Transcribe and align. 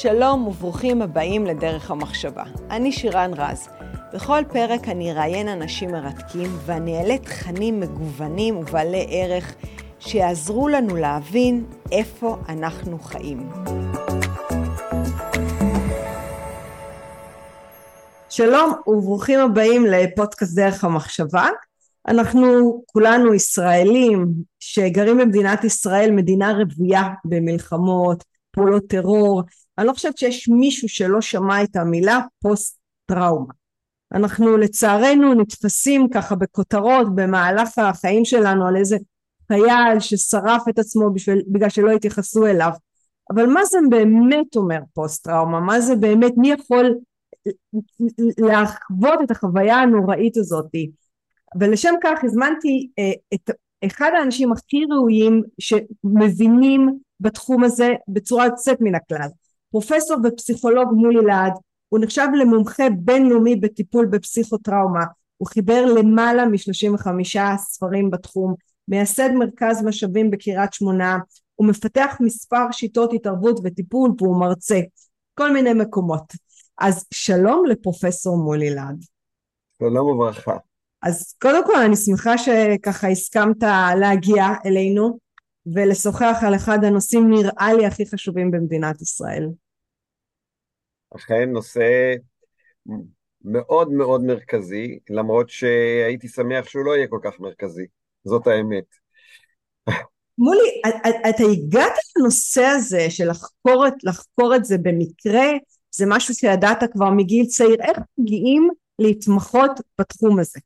שלום 0.00 0.46
וברוכים 0.46 1.02
הבאים 1.02 1.46
לדרך 1.46 1.90
המחשבה. 1.90 2.42
אני 2.70 2.92
שירן 2.92 3.30
רז. 3.36 3.68
בכל 4.14 4.42
פרק 4.52 4.88
אני 4.88 5.12
אראיין 5.12 5.48
אנשים 5.48 5.90
מרתקים 5.90 6.50
ואני 6.66 6.98
אעלה 6.98 7.18
תכנים 7.18 7.80
מגוונים 7.80 8.56
ובעלי 8.56 9.06
ערך 9.10 9.54
שיעזרו 9.98 10.68
לנו 10.68 10.96
להבין 10.96 11.64
איפה 11.92 12.36
אנחנו 12.48 12.98
חיים. 12.98 13.48
שלום 18.28 18.72
וברוכים 18.86 19.40
הבאים 19.40 19.86
לפודקאסט 19.86 20.56
דרך 20.56 20.84
המחשבה. 20.84 21.46
אנחנו 22.08 22.82
כולנו 22.86 23.34
ישראלים 23.34 24.26
שגרים 24.60 25.18
במדינת 25.18 25.64
ישראל, 25.64 26.10
מדינה 26.10 26.52
רוויה 26.52 27.02
במלחמות, 27.24 28.24
פעולות 28.50 28.86
טרור. 28.88 29.42
אני 29.78 29.86
לא 29.86 29.92
חושבת 29.92 30.18
שיש 30.18 30.48
מישהו 30.48 30.88
שלא 30.88 31.20
שמע 31.20 31.62
את 31.62 31.76
המילה 31.76 32.20
פוסט 32.42 32.78
טראומה. 33.06 33.52
אנחנו 34.12 34.56
לצערנו 34.56 35.34
נתפסים 35.34 36.08
ככה 36.14 36.34
בכותרות 36.34 37.14
במהלך 37.14 37.78
החיים 37.78 38.24
שלנו 38.24 38.66
על 38.66 38.76
איזה 38.76 38.96
חייל 39.48 40.00
ששרף 40.00 40.62
את 40.68 40.78
עצמו 40.78 41.10
בשביל, 41.14 41.42
בגלל 41.48 41.68
שלא 41.68 41.90
התייחסו 41.90 42.46
אליו. 42.46 42.70
אבל 43.30 43.46
מה 43.46 43.64
זה 43.64 43.78
באמת 43.90 44.56
אומר 44.56 44.78
פוסט 44.94 45.24
טראומה? 45.24 45.60
מה 45.60 45.80
זה 45.80 45.96
באמת, 45.96 46.32
מי 46.36 46.50
יכול 46.50 46.98
לחוות 48.38 49.18
את 49.24 49.30
החוויה 49.30 49.76
הנוראית 49.76 50.36
הזאתי? 50.36 50.90
ולשם 51.60 51.94
כך 52.02 52.24
הזמנתי 52.24 52.88
אה, 52.98 53.12
את 53.34 53.50
אחד 53.86 54.10
האנשים 54.18 54.52
הכי 54.52 54.84
ראויים 54.90 55.42
שמבינים 55.58 56.98
בתחום 57.20 57.64
הזה 57.64 57.94
בצורה 58.08 58.46
יוצאת 58.46 58.80
מן 58.80 58.94
הכלל. 58.94 59.28
פרופסור 59.76 60.16
ופסיכולוג 60.24 60.88
מולי 60.92 61.26
להד, 61.26 61.52
הוא 61.88 62.00
נחשב 62.00 62.26
למומחה 62.40 62.84
בינלאומי 62.98 63.56
בטיפול 63.56 64.06
בפסיכוטראומה, 64.06 65.04
הוא 65.36 65.48
חיבר 65.48 65.84
למעלה 65.84 66.46
מ-35 66.46 67.56
ספרים 67.56 68.10
בתחום, 68.10 68.54
מייסד 68.88 69.30
מרכז 69.30 69.82
משאבים 69.84 70.30
בקריית 70.30 70.72
שמונה, 70.72 71.18
הוא 71.54 71.66
מפתח 71.66 72.16
מספר 72.20 72.70
שיטות 72.72 73.12
התערבות 73.12 73.60
וטיפול 73.64 74.10
והוא 74.18 74.40
מרצה, 74.40 74.80
כל 75.34 75.52
מיני 75.52 75.72
מקומות. 75.72 76.32
אז 76.78 77.04
שלום 77.14 77.66
לפרופסור 77.66 78.36
מולי 78.36 78.70
להד. 78.70 79.04
שלום 79.78 80.08
וברכה. 80.08 80.56
אז 81.02 81.34
קודם 81.42 81.66
כל 81.66 81.76
אני 81.76 81.96
שמחה 81.96 82.38
שככה 82.38 83.08
הסכמת 83.08 83.62
להגיע 84.00 84.44
אלינו 84.66 85.18
ולשוחח 85.66 86.38
על 86.46 86.54
אחד 86.54 86.84
הנושאים 86.84 87.30
נראה 87.30 87.72
לי 87.76 87.86
הכי 87.86 88.06
חשובים 88.06 88.50
במדינת 88.50 89.02
ישראל. 89.02 89.48
אכן 91.16 91.50
נושא 91.50 92.14
מאוד 93.44 93.92
מאוד 93.92 94.24
מרכזי, 94.24 94.98
למרות 95.10 95.48
שהייתי 95.48 96.28
שמח 96.28 96.68
שהוא 96.68 96.84
לא 96.84 96.96
יהיה 96.96 97.06
כל 97.08 97.20
כך 97.22 97.40
מרכזי, 97.40 97.86
זאת 98.24 98.46
האמת. 98.46 98.84
מולי, 100.38 100.80
אתה 101.30 101.42
הגעת 101.52 101.92
לנושא 102.18 102.62
הזה 102.62 103.10
של 103.10 103.30
לחקור, 103.30 103.84
לחקור 104.02 104.56
את 104.56 104.64
זה 104.64 104.78
במקרה, 104.78 105.46
זה 105.90 106.04
משהו 106.08 106.34
שידעת 106.34 106.78
כבר 106.92 107.10
מגיל 107.10 107.46
צעיר, 107.46 107.76
איך 107.82 107.98
מגיעים 108.18 108.68
להתמחות 108.98 109.70
בתחום 110.00 110.38
הזה? 110.38 110.60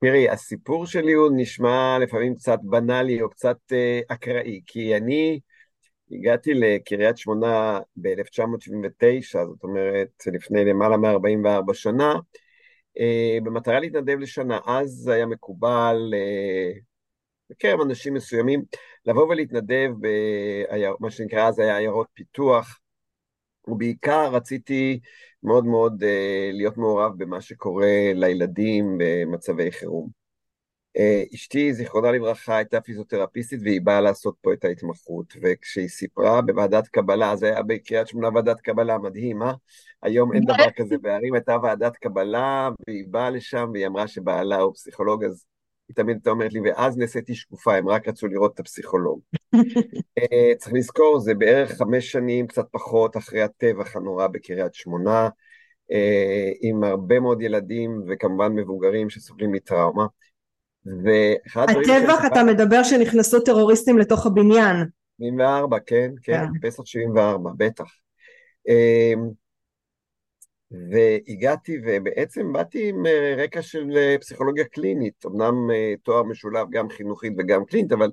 תראי, 0.00 0.28
הסיפור 0.28 0.86
שלי 0.86 1.12
הוא 1.12 1.30
נשמע 1.36 1.98
לפעמים 2.02 2.34
קצת 2.34 2.58
בנאלי 2.62 3.22
או 3.22 3.30
קצת 3.30 3.56
uh, 3.72 4.14
אקראי, 4.14 4.60
כי 4.66 4.96
אני 4.96 5.40
הגעתי 6.12 6.54
לקריית 6.54 7.18
שמונה 7.18 7.80
ב-1979, 7.96 9.44
זאת 9.46 9.62
אומרת 9.62 10.22
לפני 10.32 10.64
למעלה 10.64 10.96
מ-44 10.96 11.74
שנה, 11.74 12.14
uh, 12.98 13.44
במטרה 13.44 13.80
להתנדב 13.80 14.18
לשנה. 14.18 14.58
אז 14.66 15.08
היה 15.08 15.26
מקובל 15.26 15.96
uh, 16.14 16.80
בקרב 17.50 17.80
אנשים 17.80 18.14
מסוימים 18.14 18.64
לבוא 19.06 19.28
ולהתנדב 19.28 19.90
במה 20.00 21.10
שנקרא 21.10 21.48
אז 21.48 21.58
היה 21.58 21.76
עיירות 21.76 22.06
פיתוח, 22.14 22.78
ובעיקר 23.68 24.30
רציתי 24.32 25.00
מאוד 25.42 25.64
מאוד 25.64 26.02
uh, 26.02 26.06
להיות 26.52 26.76
מעורב 26.76 27.12
במה 27.16 27.40
שקורה 27.40 28.12
לילדים 28.14 28.98
במצבי 28.98 29.72
חירום. 29.72 30.21
Uh, 30.98 31.34
אשתי, 31.34 31.74
זיכרונה 31.74 32.12
לברכה, 32.12 32.56
הייתה 32.56 32.80
פיזיותרפיסטית 32.80 33.60
והיא 33.62 33.80
באה 33.80 34.00
לעשות 34.00 34.34
פה 34.40 34.52
את 34.52 34.64
ההתמחות, 34.64 35.34
וכשהיא 35.42 35.88
סיפרה 35.88 36.42
בוועדת 36.42 36.88
קבלה, 36.88 37.36
זה 37.36 37.46
היה 37.46 37.62
בקריית 37.62 38.08
שמונה 38.08 38.28
ועדת 38.34 38.60
קבלה, 38.60 38.98
מדהים, 38.98 39.42
אה? 39.42 39.52
היום 40.02 40.32
אין 40.32 40.44
דבר 40.44 40.70
כזה 40.76 40.98
בערים, 40.98 41.34
הייתה 41.34 41.56
ועדת 41.62 41.96
קבלה, 41.96 42.68
והיא 42.88 43.04
באה 43.10 43.30
לשם 43.30 43.70
והיא 43.72 43.86
אמרה 43.86 44.08
שבעלה 44.08 44.56
הוא 44.56 44.74
פסיכולוג, 44.74 45.24
אז 45.24 45.44
היא 45.88 45.94
תמיד 45.96 46.16
הייתה 46.16 46.30
אומרת 46.30 46.52
לי, 46.52 46.60
ואז 46.60 46.98
נעשיתי 46.98 47.34
שקופה, 47.34 47.74
הם 47.74 47.88
רק 47.88 48.08
רצו 48.08 48.28
לראות 48.28 48.54
את 48.54 48.60
הפסיכולוג. 48.60 49.20
uh, 49.56 49.58
צריך 50.58 50.74
לזכור, 50.74 51.20
זה 51.20 51.34
בערך 51.34 51.72
חמש 51.72 52.12
שנים, 52.12 52.46
קצת 52.46 52.66
פחות, 52.70 53.16
אחרי 53.16 53.42
הטבח 53.42 53.96
הנורא 53.96 54.26
בקריית 54.26 54.74
שמונה, 54.74 55.28
uh, 55.92 55.94
עם 56.60 56.84
הרבה 56.84 57.20
מאוד 57.20 57.42
ילדים 57.42 58.02
וכמובן 58.08 58.52
מבוגרים 58.52 59.10
שסובלים 59.10 59.52
מטראומה. 59.52 60.06
הטבח, 61.56 62.24
אתה 62.26 62.44
מדבר 62.44 62.82
שנכנסו 62.82 63.40
טרוריסטים 63.40 63.98
לתוך 63.98 64.26
הבניין. 64.26 64.76
74, 65.22 65.78
כן, 65.86 66.10
כן, 66.22 66.44
כן. 66.52 66.68
פסח 66.68 66.82
74, 66.84 67.50
בטח. 67.56 67.84
Uh, 68.68 69.32
והגעתי 70.72 71.78
ובעצם 71.86 72.52
באתי 72.52 72.88
עם 72.88 73.06
אה, 73.06 73.34
רקע 73.38 73.62
של 73.62 73.90
אה, 73.96 74.16
פסיכולוגיה 74.20 74.64
קלינית, 74.64 75.26
אמנם 75.26 75.70
אה, 75.70 75.94
תואר 76.02 76.22
משולב 76.22 76.66
גם 76.70 76.90
חינוכית 76.90 77.32
וגם 77.38 77.64
קלינית, 77.64 77.92
אבל 77.92 78.10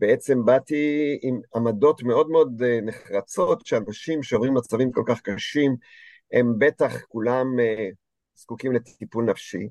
בעצם 0.00 0.44
באתי 0.44 1.18
עם 1.22 1.40
עמדות 1.54 2.02
מאוד 2.02 2.30
מאוד 2.30 2.62
נחרצות 2.82 3.66
שאנשים 3.66 4.22
שעוברים 4.22 4.54
מצבים 4.54 4.92
כל 4.92 5.02
כך 5.06 5.20
קשים, 5.20 5.76
הם 6.32 6.52
בטח 6.58 7.04
כולם 7.08 7.46
זקוקים 8.34 8.72
לטיפול 8.72 9.24
נפשי. 9.24 9.68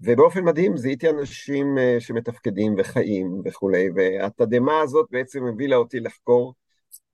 ובאופן 0.00 0.44
מדהים 0.44 0.76
זיהיתי 0.76 1.10
אנשים 1.10 1.66
שמתפקדים 1.98 2.74
וחיים 2.78 3.40
וכולי, 3.44 3.88
והתדהמה 3.94 4.80
הזאת 4.80 5.06
בעצם 5.10 5.44
הבילה 5.46 5.76
אותי 5.76 6.00
לחקור 6.00 6.54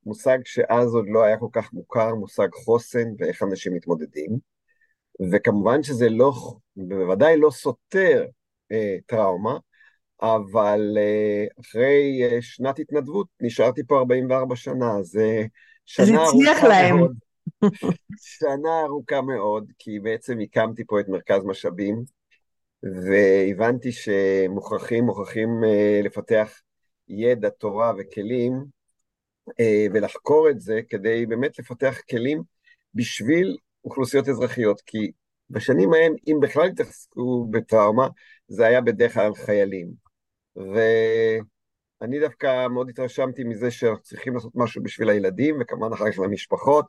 מושג 0.06 0.38
שאז 0.44 0.94
עוד 0.94 1.04
לא 1.08 1.22
היה 1.22 1.36
כל 1.36 1.48
כך 1.52 1.72
מוכר, 1.72 2.14
מושג 2.14 2.48
חוסן 2.54 3.08
ואיך 3.18 3.42
אנשים 3.42 3.74
מתמודדים. 3.74 4.38
וכמובן 5.32 5.82
שזה 5.82 6.08
לא, 6.08 6.32
בוודאי 6.76 7.36
לא 7.36 7.50
סותר 7.50 8.24
אה, 8.72 8.96
טראומה, 9.06 9.58
אבל 10.22 10.94
אה, 10.98 11.44
אחרי 11.60 12.20
אה, 12.22 12.42
שנת 12.42 12.78
התנדבות 12.78 13.26
נשארתי 13.40 13.82
פה 13.86 13.98
44 13.98 14.56
שנה, 14.56 14.98
אז 14.98 15.16
אה, 15.16 15.42
שנה 15.86 16.24
ארוכה 16.24 16.68
להם. 16.68 16.96
מאוד. 16.96 17.12
שנה 18.38 18.80
ארוכה 18.84 19.20
מאוד, 19.20 19.72
כי 19.78 20.00
בעצם 20.00 20.38
הקמתי 20.40 20.84
פה 20.86 21.00
את 21.00 21.08
מרכז 21.08 21.44
משאבים, 21.44 22.02
והבנתי 22.82 23.92
שמוכרחים, 23.92 25.04
מוכרחים 25.04 25.48
אה, 25.64 26.00
לפתח 26.04 26.60
ידע, 27.08 27.48
תורה 27.50 27.92
וכלים 27.98 28.52
אה, 29.60 29.86
ולחקור 29.94 30.50
את 30.50 30.60
זה 30.60 30.80
כדי 30.88 31.26
באמת 31.26 31.58
לפתח 31.58 31.98
כלים 32.10 32.42
בשביל 32.94 33.56
אוכלוסיות 33.84 34.28
אזרחיות, 34.28 34.80
כי 34.86 35.12
בשנים 35.50 35.92
ההם, 35.92 36.14
אם 36.26 36.36
בכלל 36.42 36.68
התעסקו 36.68 37.46
בטראומה, 37.50 38.08
זה 38.48 38.66
היה 38.66 38.80
בדרך 38.80 39.14
כלל 39.14 39.34
חיילים. 39.34 39.88
ואני 40.56 42.20
דווקא 42.20 42.68
מאוד 42.68 42.88
התרשמתי 42.88 43.44
מזה 43.44 43.70
שאנחנו 43.70 44.02
צריכים 44.02 44.34
לעשות 44.34 44.52
משהו 44.54 44.82
בשביל 44.82 45.10
הילדים, 45.10 45.56
וכמובן 45.60 45.92
אחר 45.92 46.12
כך 46.12 46.18
למשפחות, 46.18 46.86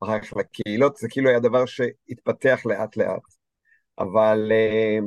אחר 0.00 0.20
כך 0.20 0.36
לקהילות, 0.36 0.96
זה 0.96 1.08
כאילו 1.10 1.30
היה 1.30 1.40
דבר 1.40 1.66
שהתפתח 1.66 2.60
לאט 2.64 2.96
לאט. 2.96 3.22
אבל 3.98 4.52
uh, 4.52 5.04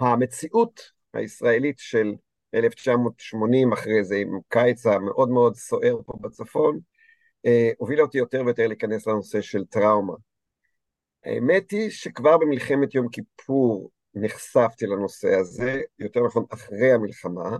המציאות 0.00 0.80
הישראלית 1.14 1.78
של 1.78 2.14
1980 2.54 3.72
אחרי 3.72 4.04
זה, 4.04 4.16
עם 4.16 4.38
קיץ 4.48 4.86
המאוד 4.86 5.28
מאוד 5.30 5.56
סוער 5.56 5.96
פה 6.06 6.12
בצפון, 6.20 6.78
אה, 7.46 7.70
הובילה 7.78 8.02
אותי 8.02 8.18
יותר 8.18 8.42
ויותר 8.44 8.66
להיכנס 8.66 9.06
לנושא 9.06 9.40
של 9.40 9.64
טראומה. 9.64 10.14
האמת 11.24 11.70
היא 11.70 11.90
שכבר 11.90 12.38
במלחמת 12.38 12.94
יום 12.94 13.08
כיפור 13.08 13.90
נחשפתי 14.14 14.86
לנושא 14.86 15.34
הזה, 15.34 15.80
יותר 15.98 16.20
נכון 16.26 16.44
אחרי 16.50 16.92
המלחמה, 16.92 17.56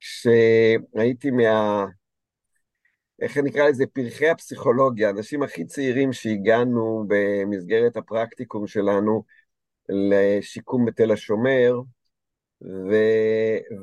שהייתי 0.00 1.30
מה... 1.30 1.86
איך 3.20 3.38
נקרא 3.38 3.68
לזה? 3.68 3.84
פרחי 3.86 4.28
הפסיכולוגיה, 4.28 5.08
האנשים 5.08 5.42
הכי 5.42 5.64
צעירים 5.64 6.12
שהגענו 6.12 7.04
במסגרת 7.08 7.96
הפרקטיקום 7.96 8.66
שלנו 8.66 9.24
לשיקום 9.88 10.84
בתל 10.84 11.12
השומר, 11.12 11.80
ו... 12.62 12.94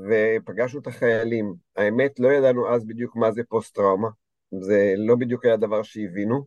ופגשנו 0.09 0.79
את 0.79 0.87
החיילים. 0.87 1.53
האמת, 1.75 2.19
לא 2.19 2.27
ידענו 2.27 2.75
אז 2.75 2.85
בדיוק 2.85 3.15
מה 3.15 3.31
זה 3.31 3.41
פוסט-טראומה. 3.49 4.09
זה 4.51 4.93
לא 4.97 5.15
בדיוק 5.15 5.45
היה 5.45 5.57
דבר 5.57 5.83
שהבינו, 5.83 6.45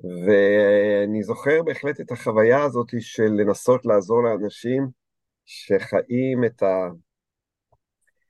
ואני 0.00 1.22
זוכר 1.22 1.62
בהחלט 1.62 2.00
את 2.00 2.10
החוויה 2.12 2.62
הזאת 2.62 2.88
של 3.00 3.28
לנסות 3.36 3.86
לעזור 3.86 4.22
לאנשים 4.22 4.88
שחיים 5.44 6.44
את, 6.44 6.62
ה... 6.62 6.88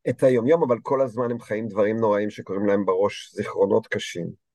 את 0.09 0.23
היומיום, 0.23 0.63
אבל 0.63 0.79
כל 0.83 1.01
הזמן 1.01 1.31
הם 1.31 1.41
חיים 1.41 1.69
דברים 1.69 1.97
נוראים 1.97 2.31
שקורים 2.31 2.67
להם 2.67 2.85
בראש, 2.85 3.31
זיכרונות 3.35 3.87
קשים. 3.87 4.46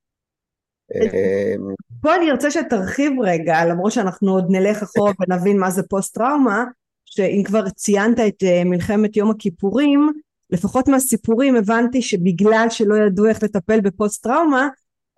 אמ, 0.96 1.74
פה 2.02 2.16
אני 2.16 2.32
ארצה 2.32 2.52
שתרחיב 2.52 3.12
רגע, 3.24 3.66
למרות 3.66 3.92
שאנחנו 3.92 4.32
עוד 4.32 4.46
נלך 4.50 4.84
אחורה 4.84 5.12
ונבין 5.20 5.60
מה 5.60 5.72
זה 5.72 5.84
פוסט 5.84 6.14
טראומה, 6.14 6.66
שאם 7.06 7.42
כבר 7.46 7.70
ציינת 7.70 8.20
את 8.20 8.44
אה, 8.44 8.64
מלחמת 8.66 9.18
יום 9.18 9.32
הכיפורים, 9.32 10.12
לפחות 10.50 10.88
מהסיפורים 10.88 11.56
הבנתי 11.56 12.02
שבגלל 12.02 12.66
שלא 12.70 12.96
ידעו 12.96 13.26
איך 13.26 13.44
לטפל 13.44 13.82
בפוסט 13.82 14.24
טראומה, 14.24 14.68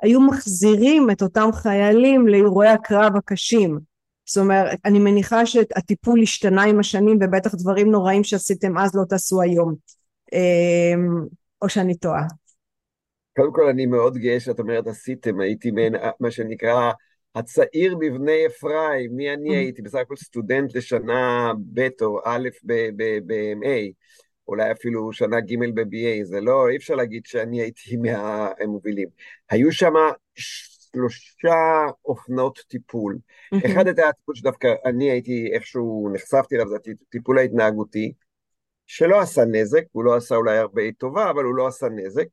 היו 0.01 0.21
מחזירים 0.21 1.11
את 1.11 1.21
אותם 1.21 1.49
חיילים 1.53 2.27
לאירועי 2.27 2.69
הקרב 2.69 3.15
הקשים. 3.15 3.79
זאת 4.25 4.37
אומרת, 4.37 4.79
אני 4.85 4.99
מניחה 4.99 5.45
שהטיפול 5.45 6.21
השתנה 6.21 6.63
עם 6.63 6.79
השנים 6.79 7.17
ובטח 7.21 7.55
דברים 7.55 7.91
נוראים 7.91 8.23
שעשיתם 8.23 8.77
אז 8.77 8.95
לא 8.95 9.03
תעשו 9.09 9.41
היום. 9.41 9.75
אמ, 10.33 11.25
או 11.61 11.69
שאני 11.69 11.95
טועה. 11.95 12.23
קודם 13.35 13.53
כל 13.53 13.67
אני 13.69 13.85
מאוד 13.85 14.17
גאה 14.17 14.39
שאת 14.39 14.59
אומרת 14.59 14.87
עשיתם, 14.87 15.39
הייתי 15.39 15.71
מעין 15.71 15.95
מה 16.19 16.31
שנקרא 16.31 16.91
הצעיר 17.35 17.95
בבני 17.95 18.47
אפרים, 18.47 19.15
מי 19.15 19.33
אני 19.33 19.49
mm. 19.49 19.53
הייתי? 19.53 19.81
בסך 19.81 19.97
הכל 19.97 20.15
סטודנט 20.15 20.75
לשנה 20.75 21.53
ב' 21.73 21.87
או 22.01 22.19
א' 22.25 22.49
ב-MA, 22.63 23.91
אולי 24.47 24.71
אפילו 24.71 25.13
שנה 25.13 25.39
ג' 25.39 25.55
ב-BA, 25.75 26.23
זה 26.23 26.41
לא, 26.41 26.69
אי 26.69 26.77
אפשר 26.77 26.95
להגיד 26.95 27.25
שאני 27.25 27.61
הייתי 27.61 27.97
מהמובילים. 28.03 29.07
היו 29.49 29.71
שם 29.71 29.93
שלושה 30.35 31.85
אופנות 32.05 32.59
טיפול. 32.67 33.17
Mm-hmm. 33.17 33.65
אחד 33.65 33.87
הייתה 33.87 34.09
הטיפול 34.09 34.35
שדווקא 34.35 34.73
אני 34.85 35.11
הייתי 35.11 35.49
איכשהו 35.53 36.09
נחשפתי 36.13 36.55
אליו, 36.55 36.69
זה 36.69 36.75
הטיפול 37.07 37.37
ההתנהגותי, 37.37 38.13
שלא 38.87 39.21
עשה 39.21 39.45
נזק, 39.45 39.83
הוא 39.91 40.03
לא 40.03 40.15
עשה 40.15 40.35
אולי 40.35 40.57
הרבה 40.57 40.81
טובה, 40.97 41.29
אבל 41.29 41.43
הוא 41.43 41.55
לא 41.55 41.67
עשה 41.67 41.87
נזק. 41.89 42.25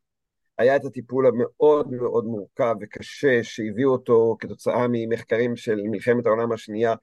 היה 0.60 0.76
את 0.76 0.84
הטיפול 0.84 1.26
המאוד 1.26 1.90
מאוד 1.92 2.24
מורכב 2.24 2.74
וקשה 2.80 3.42
שהביאו 3.42 3.92
אותו 3.92 4.36
כתוצאה 4.38 4.86
ממחקרים 4.90 5.56
של 5.56 5.80
מלחמת 5.84 6.26
העולם 6.26 6.52
השנייה 6.52 6.94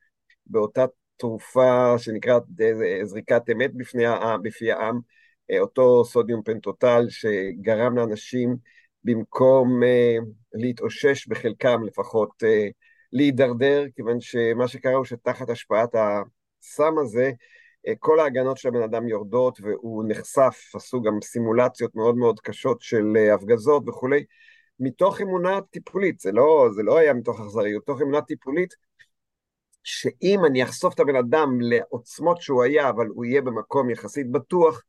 באותה 0.46 0.86
תרופה 1.18 1.98
שנקראת 1.98 2.44
זריקת 3.04 3.42
אמת 3.52 3.74
בפני 3.74 4.06
העם, 4.06 4.42
בפי 4.42 4.72
העם, 4.72 5.00
אותו 5.60 6.06
סודיום 6.06 6.44
פנטוטל 6.44 7.06
שגרם 7.10 7.98
לאנשים 7.98 8.56
במקום 9.04 9.84
uh, 9.84 10.26
להתאושש 10.54 11.28
בחלקם 11.28 11.84
לפחות 11.84 12.30
uh, 12.44 12.72
להידרדר, 13.14 13.86
כיוון 13.96 14.22
שמה 14.22 14.68
שקרה 14.68 14.94
הוא 14.94 15.06
שתחת 15.06 15.50
השפעת 15.50 15.96
הסם 15.96 16.94
הזה 17.02 17.26
אה, 17.26 17.32
כל 18.00 18.20
ההגנות 18.20 18.58
של 18.58 18.70
הבן 18.70 18.82
אדם 18.82 19.08
יורדות 19.08 19.60
והוא 19.62 20.04
נחשף, 20.08 20.72
עשו 20.76 21.02
גם 21.02 21.22
סימולציות 21.24 21.96
מאוד 21.96 22.16
מאוד 22.16 22.40
קשות 22.40 22.82
של 22.82 23.14
אה, 23.18 23.34
הפגזות 23.34 23.84
וכולי, 23.88 24.24
מתוך 24.80 25.22
אמונה 25.22 25.60
טיפולית, 25.62 26.20
זה 26.20 26.32
לא, 26.32 26.70
זה 26.76 26.84
לא 26.84 26.98
היה 26.98 27.14
מתוך 27.14 27.42
אכזריות, 27.42 27.84
מתוך 27.84 28.02
אמונה 28.02 28.22
טיפולית, 28.22 28.74
שאם 29.84 30.46
אני 30.46 30.64
אחשוף 30.64 30.94
את 30.94 31.00
הבן 31.00 31.16
אדם 31.16 31.62
לעוצמות 31.62 32.42
שהוא 32.42 32.64
היה, 32.64 32.90
אבל 32.90 33.08
הוא 33.08 33.26
יהיה 33.26 33.42
במקום 33.42 33.90
יחסית 33.90 34.32
בטוח, 34.32 34.82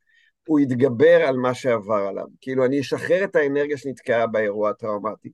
הוא 0.47 0.59
יתגבר 0.59 1.21
על 1.27 1.37
מה 1.37 1.53
שעבר 1.53 2.07
עליו. 2.09 2.25
כאילו, 2.41 2.65
אני 2.65 2.79
אשחרר 2.79 3.23
את 3.23 3.35
האנרגיה 3.35 3.77
שנתקעה 3.77 4.27
באירוע 4.27 4.69
הטראומטי. 4.69 5.29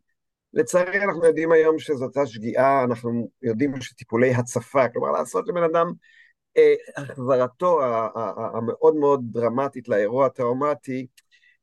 לצערי 0.54 1.04
אנחנו 1.04 1.26
יודעים 1.26 1.52
היום 1.52 1.80
שזאת 1.80 2.18
הייתה 2.18 2.32
שגיאה, 2.32 2.84
אנחנו 2.84 3.30
יודעים 3.42 3.82
שטיפולי 3.82 4.34
הצפה, 4.34 4.90
כלומר 4.90 5.12
לעשות 5.12 5.48
לבן 5.48 5.64
אדם 5.64 5.92
החזרתו 6.98 7.80
המאוד 8.54 8.96
מאוד 8.96 9.22
דרמטית 9.31 9.88
לאירוע 9.88 10.25
הטראומטי, 10.25 11.07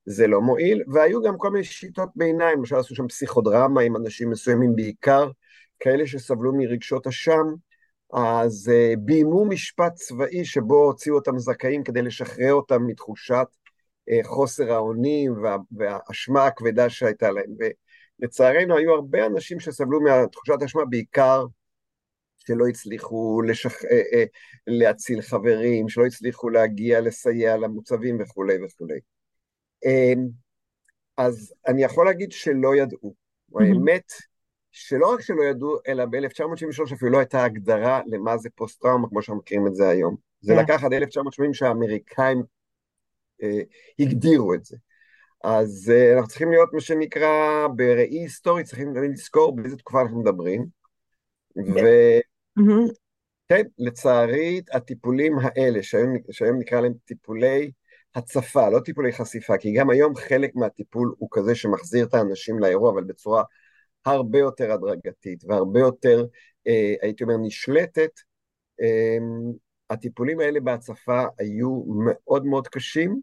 זה 0.06 0.26
לא 0.26 0.40
מועיל, 0.40 0.82
והיו 0.92 1.22
גם 1.22 1.38
כל 1.38 1.50
מיני 1.50 1.64
שיטות 1.64 2.08
ביניים, 2.16 2.58
למשל 2.58 2.76
עשו 2.76 2.94
שם 2.94 3.08
פסיכודרמה 3.08 3.80
עם 3.80 3.96
אנשים 3.96 4.30
מסוימים 4.30 4.76
בעיקר, 4.76 5.30
כאלה 5.80 6.06
שסבלו 6.06 6.52
מרגשות 6.54 7.06
אשם, 7.06 7.46
אז 8.12 8.70
uh, 8.72 8.98
ביימו 8.98 9.44
משפט 9.44 9.94
צבאי 9.94 10.44
שבו 10.44 10.84
הוציאו 10.84 11.14
אותם 11.14 11.38
זכאים 11.38 11.84
כדי 11.84 12.02
לשחרר 12.02 12.52
אותם 12.52 12.86
מתחושת 12.86 13.46
uh, 14.10 14.26
חוסר 14.26 14.72
האונים 14.72 15.42
וה, 15.42 15.56
והאשמה 15.72 16.46
הכבדה 16.46 16.90
שהייתה 16.90 17.30
להם. 17.30 17.50
ולצערנו 18.20 18.76
היו 18.76 18.94
הרבה 18.94 19.26
אנשים 19.26 19.60
שסבלו 19.60 20.00
מתחושת 20.00 20.62
אשמה, 20.64 20.84
בעיקר 20.84 21.44
שלא 22.46 22.66
הצליחו 22.68 23.42
לשח... 23.42 23.84
אה, 23.84 24.02
אה, 24.12 24.24
להציל 24.66 25.22
חברים, 25.22 25.88
שלא 25.88 26.06
הצליחו 26.06 26.48
להגיע 26.48 27.00
לסייע 27.00 27.56
למוצבים 27.56 28.18
וכולי 28.20 28.64
וכולי. 28.64 28.98
אמ, 29.84 30.28
אז 31.16 31.54
אני 31.66 31.84
יכול 31.84 32.06
להגיד 32.06 32.32
שלא 32.32 32.76
ידעו. 32.76 33.14
האמת 33.54 34.12
שלא 34.70 35.14
רק 35.14 35.20
שלא 35.20 35.42
ידעו, 35.44 35.78
אלא 35.88 36.04
ב-1973 36.04 36.94
אפילו 36.94 37.10
לא 37.10 37.18
הייתה 37.18 37.44
הגדרה 37.44 38.00
למה 38.06 38.38
זה 38.38 38.48
פוסט-טראומה, 38.54 39.08
כמו 39.08 39.22
שאנחנו 39.22 39.40
מכירים 39.40 39.66
את 39.66 39.74
זה 39.74 39.88
היום. 39.88 40.16
זה 40.40 40.54
כן. 40.54 40.62
לקח 40.62 40.84
עד 40.84 40.92
1980 40.92 41.54
שהאמריקאים 41.54 42.42
אה, 43.42 43.60
הגדירו 43.98 44.54
את 44.54 44.64
זה. 44.64 44.76
אז 45.44 45.92
אה, 45.94 46.14
אנחנו 46.14 46.28
צריכים 46.28 46.50
להיות, 46.50 46.68
מה 46.72 46.80
שנקרא, 46.80 47.66
בראי 47.76 48.18
היסטורי, 48.18 48.64
צריכים 48.64 48.94
לזכור 48.96 49.56
באיזה 49.56 49.76
תקופה 49.76 50.02
אנחנו 50.02 50.20
מדברים. 50.20 50.66
ו... 51.56 51.78
כן, 53.48 53.62
לצערי, 53.78 54.60
הטיפולים 54.72 55.36
האלה, 55.42 55.82
שהיום, 55.82 56.14
שהיום 56.30 56.58
נקרא 56.58 56.80
להם 56.80 56.92
טיפולי 57.04 57.70
הצפה, 58.14 58.70
לא 58.70 58.80
טיפולי 58.80 59.12
חשיפה, 59.12 59.58
כי 59.58 59.72
גם 59.72 59.90
היום 59.90 60.14
חלק 60.16 60.50
מהטיפול 60.54 61.14
הוא 61.18 61.28
כזה 61.32 61.54
שמחזיר 61.54 62.06
את 62.06 62.14
האנשים 62.14 62.58
לאירוע, 62.58 62.90
אבל 62.92 63.04
בצורה 63.04 63.42
הרבה 64.04 64.38
יותר 64.38 64.72
הדרגתית 64.72 65.44
והרבה 65.44 65.80
יותר, 65.80 66.26
אה, 66.66 66.94
הייתי 67.02 67.24
אומר, 67.24 67.36
נשלטת. 67.36 68.10
אה, 68.82 69.18
הטיפולים 69.90 70.40
האלה 70.40 70.60
בהצפה 70.60 71.24
היו 71.38 71.82
מאוד 71.86 72.46
מאוד 72.46 72.68
קשים, 72.68 73.20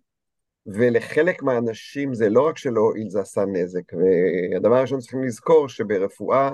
ולחלק 0.65 1.43
מהאנשים 1.43 2.13
זה 2.13 2.29
לא 2.29 2.47
רק 2.47 2.57
שלא 2.57 2.81
הועיל, 2.81 3.09
זה 3.09 3.21
עשה 3.21 3.45
נזק. 3.45 3.93
והדבר 3.93 4.75
הראשון 4.75 4.99
צריכים 4.99 5.23
לזכור 5.23 5.69
שברפואה 5.69 6.51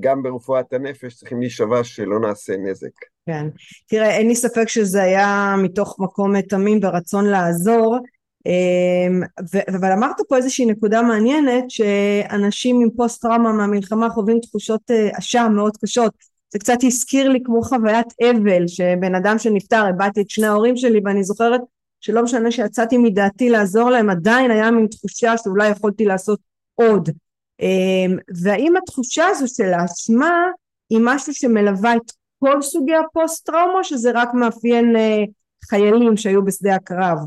גם 0.00 0.22
ברפואת 0.22 0.72
הנפש 0.72 1.14
צריכים 1.14 1.40
להישבע 1.40 1.84
שלא 1.84 2.20
נעשה 2.20 2.56
נזק. 2.56 2.90
כן, 3.26 3.46
תראה 3.86 4.16
אין 4.16 4.28
לי 4.28 4.34
ספק 4.34 4.68
שזה 4.68 5.02
היה 5.02 5.54
מתוך 5.62 5.96
מקום 6.00 6.40
תמים 6.40 6.78
ורצון 6.82 7.24
לעזור 7.24 7.98
אמ, 8.46 9.22
אבל 9.78 9.92
אמרת 9.92 10.16
פה 10.28 10.36
איזושהי 10.36 10.66
נקודה 10.66 11.02
מעניינת 11.02 11.70
שאנשים 11.70 12.80
עם 12.82 12.88
פוסט 12.96 13.22
טראומה 13.22 13.52
מהמלחמה 13.52 14.10
חווים 14.10 14.40
תחושות 14.40 14.90
אה, 14.90 15.08
אשם 15.18 15.52
מאוד 15.54 15.76
קשות. 15.76 16.12
זה 16.52 16.58
קצת 16.58 16.78
הזכיר 16.82 17.28
לי 17.28 17.38
כמו 17.44 17.62
חוויית 17.62 18.06
אבל 18.22 18.66
שבן 18.66 19.14
אדם 19.14 19.38
שנפטר 19.38 19.86
הבעתי 19.86 20.20
את 20.20 20.30
שני 20.30 20.46
ההורים 20.46 20.76
שלי 20.76 21.00
ואני 21.04 21.24
זוכרת 21.24 21.60
שלא 22.00 22.22
משנה 22.22 22.50
שיצאתי 22.50 22.98
מדעתי 22.98 23.50
לעזור 23.50 23.90
להם 23.90 24.10
עדיין 24.10 24.50
היה 24.50 24.70
מין 24.70 24.86
תחושה 24.86 25.36
שאולי 25.36 25.68
יכולתי 25.68 26.04
לעשות 26.04 26.40
עוד 26.74 27.08
והאם 28.42 28.76
התחושה 28.76 29.26
הזו 29.26 29.48
של 29.48 29.72
האשמה 29.72 30.46
היא 30.90 31.00
משהו 31.04 31.34
שמלווה 31.34 31.96
את 31.96 32.12
כל 32.38 32.62
סוגי 32.62 32.94
הפוסט 32.94 33.46
טראומה 33.46 33.84
שזה 33.84 34.10
רק 34.14 34.28
מאפיין 34.34 34.96
אה, 34.96 35.22
חיילים 35.64 36.16
שהיו 36.16 36.44
בשדה 36.44 36.74
הקרב? 36.74 37.18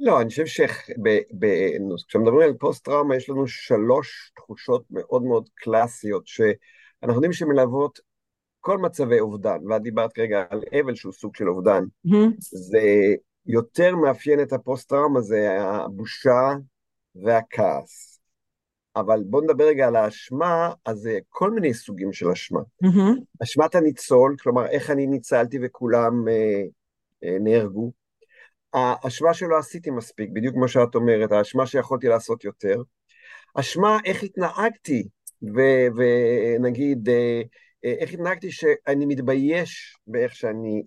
לא, 0.00 0.20
אני 0.20 0.28
חושב 0.28 0.46
שכשמדברים 0.46 2.48
על 2.48 2.54
פוסט 2.58 2.84
טראומה 2.84 3.16
יש 3.16 3.30
לנו 3.30 3.46
שלוש 3.46 4.32
תחושות 4.36 4.84
מאוד 4.90 5.22
מאוד 5.22 5.48
קלאסיות 5.54 6.26
שאנחנו 6.26 7.14
יודעים 7.14 7.32
שמלוות 7.32 7.98
כל 8.60 8.78
מצבי 8.78 9.20
אובדן, 9.20 9.58
ואת 9.70 9.82
דיברת 9.82 10.12
כרגע 10.12 10.44
על 10.50 10.62
אבל 10.80 10.94
שהוא 10.94 11.12
סוג 11.12 11.36
של 11.36 11.48
אובדן, 11.48 11.84
mm-hmm. 12.06 12.30
זה 12.38 13.14
יותר 13.46 13.96
מאפיין 13.96 14.42
את 14.42 14.52
הפוסט 14.52 14.88
טראומה, 14.88 15.20
זה 15.20 15.60
הבושה 15.60 16.50
והכעס. 17.14 18.15
אבל 18.96 19.22
בואו 19.26 19.42
נדבר 19.42 19.64
רגע 19.64 19.86
על 19.86 19.96
האשמה, 19.96 20.72
אז 20.84 20.98
זה 20.98 21.18
כל 21.28 21.50
מיני 21.50 21.74
סוגים 21.74 22.12
של 22.12 22.30
אשמה. 22.30 22.60
Mm-hmm. 22.84 23.42
אשמת 23.42 23.74
הניצול, 23.74 24.36
כלומר 24.42 24.66
איך 24.66 24.90
אני 24.90 25.06
ניצלתי 25.06 25.58
וכולם 25.62 26.28
אה, 26.28 26.62
אה, 27.24 27.36
נהרגו. 27.40 27.92
האשמה 28.72 29.34
שלא 29.34 29.58
עשיתי 29.58 29.90
מספיק, 29.90 30.30
בדיוק 30.32 30.54
כמו 30.54 30.68
שאת 30.68 30.94
אומרת, 30.94 31.32
האשמה 31.32 31.66
שיכולתי 31.66 32.08
לעשות 32.08 32.44
יותר. 32.44 32.82
אשמה 33.54 33.98
איך 34.04 34.22
התנהגתי, 34.22 35.08
ו- 35.42 35.88
ונגיד, 35.96 37.08
אה, 37.08 37.42
אה, 37.84 37.94
איך 37.98 38.12
התנהגתי 38.12 38.50
שאני 38.50 39.06
מתבייש 39.06 39.96
באיך 40.06 40.34
שאני 40.34 40.82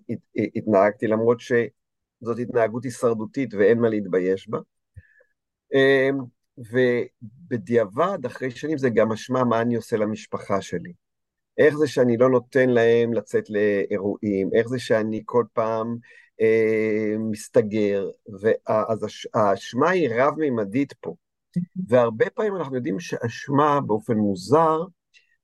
התנהגתי, 0.56 1.06
למרות 1.06 1.40
שזאת 1.40 2.38
התנהגות 2.38 2.84
הישרדותית 2.84 3.54
ואין 3.54 3.78
מה 3.78 3.88
להתבייש 3.88 4.48
בה. 4.48 4.58
ובדיעבד, 6.70 8.18
אחרי 8.26 8.50
שנים, 8.50 8.78
זה 8.78 8.90
גם 8.90 9.08
משמע 9.08 9.44
מה 9.44 9.60
אני 9.60 9.74
עושה 9.74 9.96
למשפחה 9.96 10.62
שלי. 10.62 10.92
איך 11.58 11.76
זה 11.76 11.86
שאני 11.86 12.16
לא 12.16 12.30
נותן 12.30 12.70
להם 12.70 13.12
לצאת 13.12 13.44
לאירועים, 13.50 14.50
איך 14.54 14.68
זה 14.68 14.78
שאני 14.78 15.22
כל 15.24 15.44
פעם 15.52 15.96
אה, 16.40 17.14
מסתגר, 17.30 18.08
ואז 18.40 19.06
האשמה 19.34 19.90
היא 19.90 20.08
רב-מימדית 20.14 20.92
פה. 20.92 21.14
והרבה 21.88 22.30
פעמים 22.30 22.56
אנחנו 22.56 22.76
יודעים 22.76 23.00
שאשמה 23.00 23.80
באופן 23.80 24.16
מוזר, 24.16 24.80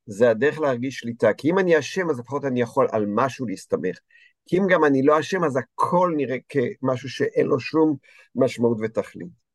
זה 0.05 0.29
הדרך 0.29 0.59
להרגיש 0.59 0.97
שליטה. 0.97 1.33
כי 1.33 1.51
אם 1.51 1.59
אני 1.59 1.79
אשם, 1.79 2.09
אז 2.09 2.19
לפחות 2.19 2.45
אני 2.45 2.61
יכול 2.61 2.87
על 2.91 3.05
משהו 3.07 3.45
להסתמך. 3.45 3.97
כי 4.45 4.57
אם 4.57 4.63
גם 4.69 4.85
אני 4.85 5.03
לא 5.03 5.19
אשם, 5.19 5.43
אז 5.43 5.57
הכל 5.57 6.13
נראה 6.17 6.37
כמשהו 6.49 7.09
שאין 7.09 7.45
לו 7.45 7.59
שום 7.59 7.95
משמעות 8.35 8.77
ותכלית. 8.81 9.46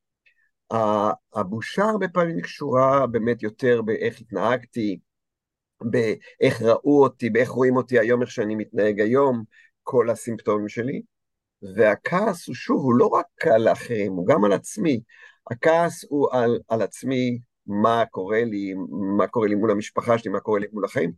הבושה 1.33 1.83
הרבה 1.83 2.07
פעמים 2.07 2.41
קשורה 2.41 3.07
באמת 3.07 3.43
יותר 3.43 3.81
באיך 3.81 4.21
התנהגתי, 4.21 4.99
באיך 5.81 6.61
ראו 6.61 7.03
אותי, 7.03 7.29
באיך 7.29 7.49
רואים 7.49 7.75
אותי 7.75 7.99
היום, 7.99 8.21
איך 8.21 8.31
שאני 8.31 8.55
מתנהג 8.55 9.01
היום, 9.01 9.43
כל 9.83 10.09
הסימפטומים 10.09 10.69
שלי. 10.69 11.01
והכעס 11.75 12.47
הוא 12.47 12.55
שוב, 12.55 12.83
הוא 12.83 12.95
לא 12.95 13.07
רק 13.07 13.47
על 13.53 13.67
האחרים, 13.67 14.13
הוא 14.13 14.27
גם 14.27 14.43
על 14.43 14.53
עצמי. 14.53 15.01
הכעס 15.51 16.05
הוא 16.09 16.27
על, 16.31 16.59
על 16.67 16.81
עצמי, 16.81 17.39
מה 17.67 18.03
קורה 18.11 18.43
לי, 18.43 18.73
מה 19.17 19.27
קורה 19.27 19.47
לי 19.47 19.55
מול 19.55 19.71
המשפחה 19.71 20.17
שלי, 20.17 20.31
מה 20.31 20.39
קורה 20.39 20.59
לי 20.59 20.67
מול 20.73 20.85
החיים, 20.85 21.11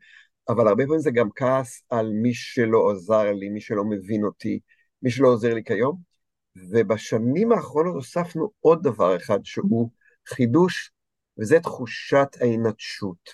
אבל 0.50 0.68
הרבה 0.68 0.84
פעמים 0.86 1.00
זה 1.00 1.12
גם 1.12 1.30
כעס 1.36 1.84
על 1.90 2.12
מי 2.14 2.34
שלא 2.34 2.92
עזר 2.92 3.32
לי, 3.32 3.50
מי 3.50 3.62
שלא 3.62 3.84
מבין 3.84 4.24
אותי, 4.24 4.60
מי 5.02 5.12
שלא 5.12 5.28
עוזר 5.28 5.54
לי 5.54 5.64
כיום. 5.64 6.15
ובשנים 6.56 7.52
האחרונות 7.52 7.96
הוספנו 7.96 8.52
עוד 8.60 8.84
דבר 8.84 9.18
אחד 9.18 9.40
שהוא 9.44 9.90
חידוש, 10.28 10.92
וזה 11.40 11.60
תחושת 11.60 12.28
ההינטשות, 12.42 13.30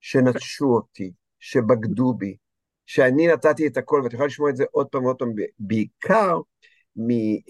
שנטשו 0.00 0.66
אותי, 0.66 1.12
שבגדו 1.40 2.14
בי, 2.14 2.36
שאני 2.86 3.26
נתתי 3.26 3.66
את 3.66 3.76
הכל, 3.76 4.00
ואת 4.04 4.12
יכולה 4.12 4.26
לשמוע 4.26 4.50
את 4.50 4.56
זה 4.56 4.64
עוד 4.70 4.86
פעם 4.86 5.04
ועוד 5.04 5.18
פעם, 5.18 5.32
בעיקר 5.58 6.38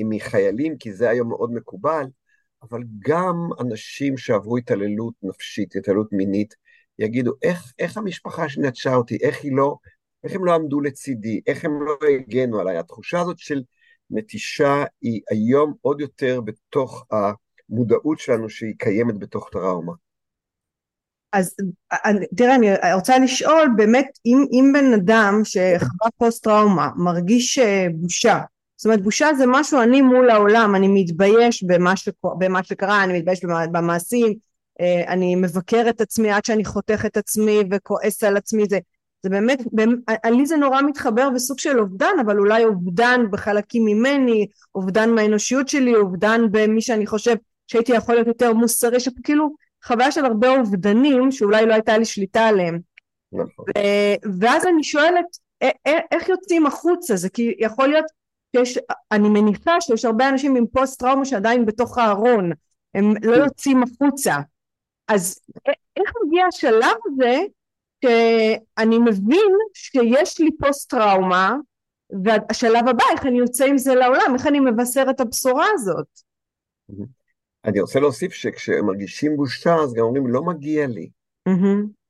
מחיילים, 0.08 0.78
כי 0.78 0.92
זה 0.92 1.10
היום 1.10 1.28
מאוד 1.28 1.52
מקובל, 1.52 2.04
אבל 2.62 2.82
גם 2.98 3.48
אנשים 3.60 4.16
שעברו 4.16 4.56
התעללות 4.56 5.14
נפשית, 5.22 5.76
התעללות 5.76 6.12
מינית, 6.12 6.54
יגידו, 6.98 7.32
איך, 7.42 7.72
איך 7.78 7.96
המשפחה 7.96 8.48
שנטשה 8.48 8.94
אותי, 8.94 9.18
איך 9.22 9.44
היא 9.44 9.56
לא, 9.56 9.76
איך 10.24 10.34
הם 10.34 10.44
לא 10.44 10.54
עמדו 10.54 10.80
לצידי, 10.80 11.40
איך 11.46 11.64
הם 11.64 11.82
לא 11.82 11.96
הגנו 12.08 12.60
עליי. 12.60 12.76
התחושה 12.76 13.20
הזאת 13.20 13.38
של 13.38 13.62
נטישה 14.14 14.84
היא 15.02 15.20
היום 15.30 15.74
עוד 15.80 16.00
יותר 16.00 16.40
בתוך 16.40 17.06
המודעות 17.10 18.18
שלנו 18.18 18.50
שהיא 18.50 18.74
קיימת 18.78 19.18
בתוך 19.18 19.48
טראומה. 19.52 19.92
אז 21.32 21.54
תראה, 22.36 22.54
אני 22.54 22.68
רוצה 22.94 23.18
לשאול 23.18 23.68
באמת, 23.76 24.06
אם, 24.26 24.44
אם 24.52 24.72
בן 24.74 24.92
אדם 24.92 25.40
שחווה 25.44 26.10
פוסט 26.18 26.44
טראומה 26.44 26.90
מרגיש 26.96 27.58
אה, 27.58 27.86
בושה, 27.94 28.40
זאת 28.76 28.86
אומרת 28.86 29.02
בושה 29.02 29.34
זה 29.38 29.44
משהו 29.48 29.80
אני 29.80 30.02
מול 30.02 30.30
העולם, 30.30 30.74
אני 30.74 30.88
מתבייש 30.88 31.62
במה, 31.62 31.96
ש, 31.96 32.08
במה 32.38 32.64
שקרה, 32.64 33.04
אני 33.04 33.18
מתבייש 33.18 33.40
במעשים, 33.72 34.34
אה, 34.80 35.12
אני 35.12 35.36
מבקר 35.36 35.86
את 35.88 36.00
עצמי 36.00 36.30
עד 36.30 36.44
שאני 36.44 36.64
חותך 36.64 37.04
את 37.06 37.16
עצמי 37.16 37.60
וכועס 37.70 38.22
על 38.22 38.36
עצמי, 38.36 38.64
זה, 38.70 38.78
זה 39.24 39.30
באמת, 39.30 39.62
לי 40.24 40.46
זה 40.46 40.56
נורא 40.56 40.82
מתחבר 40.82 41.30
בסוג 41.30 41.58
של 41.58 41.80
אובדן, 41.80 42.16
אבל 42.26 42.38
אולי 42.38 42.64
אובדן 42.64 43.20
בחלקים 43.30 43.84
ממני, 43.84 44.46
אובדן 44.74 45.10
מהאנושיות 45.10 45.68
שלי, 45.68 45.94
אובדן 45.94 46.40
במי 46.50 46.80
שאני 46.80 47.06
חושב 47.06 47.34
שהייתי 47.66 47.92
יכול 47.92 48.14
להיות 48.14 48.26
יותר 48.26 48.52
מוסרי, 48.52 49.00
שכאילו 49.00 49.54
חוויה 49.84 50.10
של 50.10 50.24
הרבה 50.24 50.48
אובדנים 50.48 51.32
שאולי 51.32 51.66
לא 51.66 51.72
הייתה 51.72 51.98
לי 51.98 52.04
שליטה 52.04 52.46
עליהם. 52.46 52.78
נכון. 53.32 53.64
ואז 54.40 54.66
אני 54.66 54.84
שואלת, 54.84 55.26
איך 56.12 56.28
יוצאים 56.28 56.66
החוצה? 56.66 57.16
זה 57.16 57.28
כי 57.28 57.54
יכול 57.58 57.88
להיות 57.88 58.06
שיש, 58.56 58.78
אני 59.12 59.28
מניחה 59.28 59.80
שיש 59.80 60.04
הרבה 60.04 60.28
אנשים 60.28 60.56
עם 60.56 60.66
פוסט 60.66 61.00
טראומה 61.00 61.24
שעדיין 61.24 61.66
בתוך 61.66 61.98
הארון, 61.98 62.50
הם 62.94 63.14
לא 63.22 63.36
יוצאים 63.36 63.82
החוצה. 63.82 64.36
אז 65.08 65.40
איך 65.96 66.12
מגיע 66.24 66.46
השלב 66.46 66.96
הזה 67.06 67.40
שאני 68.04 68.98
מבין 68.98 69.52
שיש 69.74 70.40
לי 70.40 70.50
פוסט 70.60 70.90
טראומה 70.90 71.56
והשלב 72.24 72.88
הבא 72.88 73.04
איך 73.12 73.26
אני 73.26 73.38
יוצא 73.38 73.64
עם 73.64 73.78
זה 73.78 73.94
לעולם 73.94 74.34
איך 74.34 74.46
אני 74.46 74.60
מבשר 74.60 75.04
את 75.10 75.20
הבשורה 75.20 75.66
הזאת. 75.74 76.06
אני 77.64 77.80
רוצה 77.80 78.00
להוסיף 78.00 78.32
שכשהם 78.32 78.86
מרגישים 78.86 79.36
בושה 79.36 79.74
אז 79.74 79.94
גם 79.94 80.04
אומרים 80.04 80.26
לא 80.26 80.42
מגיע 80.42 80.86
לי. 80.86 81.10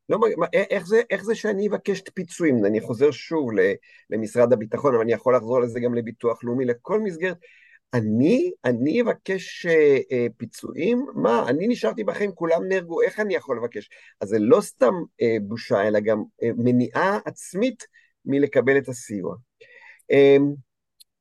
לא, 0.09 0.19
איך, 0.53 0.87
זה, 0.87 1.03
איך 1.11 1.25
זה 1.25 1.35
שאני 1.35 1.69
אבקש 1.69 2.01
פיצויים? 2.15 2.65
אני 2.65 2.81
חוזר 2.81 3.11
שוב 3.11 3.51
למשרד 4.11 4.53
הביטחון, 4.53 4.95
אבל 4.95 5.03
אני 5.03 5.13
יכול 5.13 5.37
לחזור 5.37 5.61
לזה 5.61 5.81
גם 5.81 5.95
לביטוח 5.95 6.45
לאומי, 6.45 6.65
לכל 6.65 7.01
מסגרת. 7.01 7.37
אני, 7.95 8.51
אני 8.65 9.03
אבקש 9.03 9.67
אה, 9.67 9.99
אה, 10.13 10.27
פיצויים? 10.37 11.07
מה, 11.15 11.45
אני 11.49 11.69
נשארתי 11.69 12.05
בחיים, 12.05 12.33
כולם 12.33 12.69
נהרגו, 12.69 13.03
איך 13.03 13.21
אני 13.21 13.35
יכול 13.35 13.57
לבקש? 13.57 13.91
אז 14.21 14.29
זה 14.29 14.39
לא 14.39 14.61
סתם 14.61 14.95
אה, 15.23 15.37
בושה, 15.43 15.89
אלא 15.89 16.01
גם 16.01 16.23
אה, 16.43 16.49
מניעה 16.57 17.19
עצמית 17.25 17.87
מלקבל 18.25 18.79
את 18.79 18.89
הסיוע. 18.89 19.37
אה, 20.11 20.37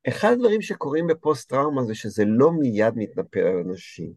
אחד 0.08 0.32
הדברים 0.32 0.62
שקורים 0.62 1.08
בפוסט-טראומה 1.08 1.84
זה 1.84 1.96
שזה 1.96 2.24
לא 2.26 2.52
מיד 2.52 2.94
מתנפל 2.96 3.40
על 3.40 3.58
אנשים. 3.58 4.14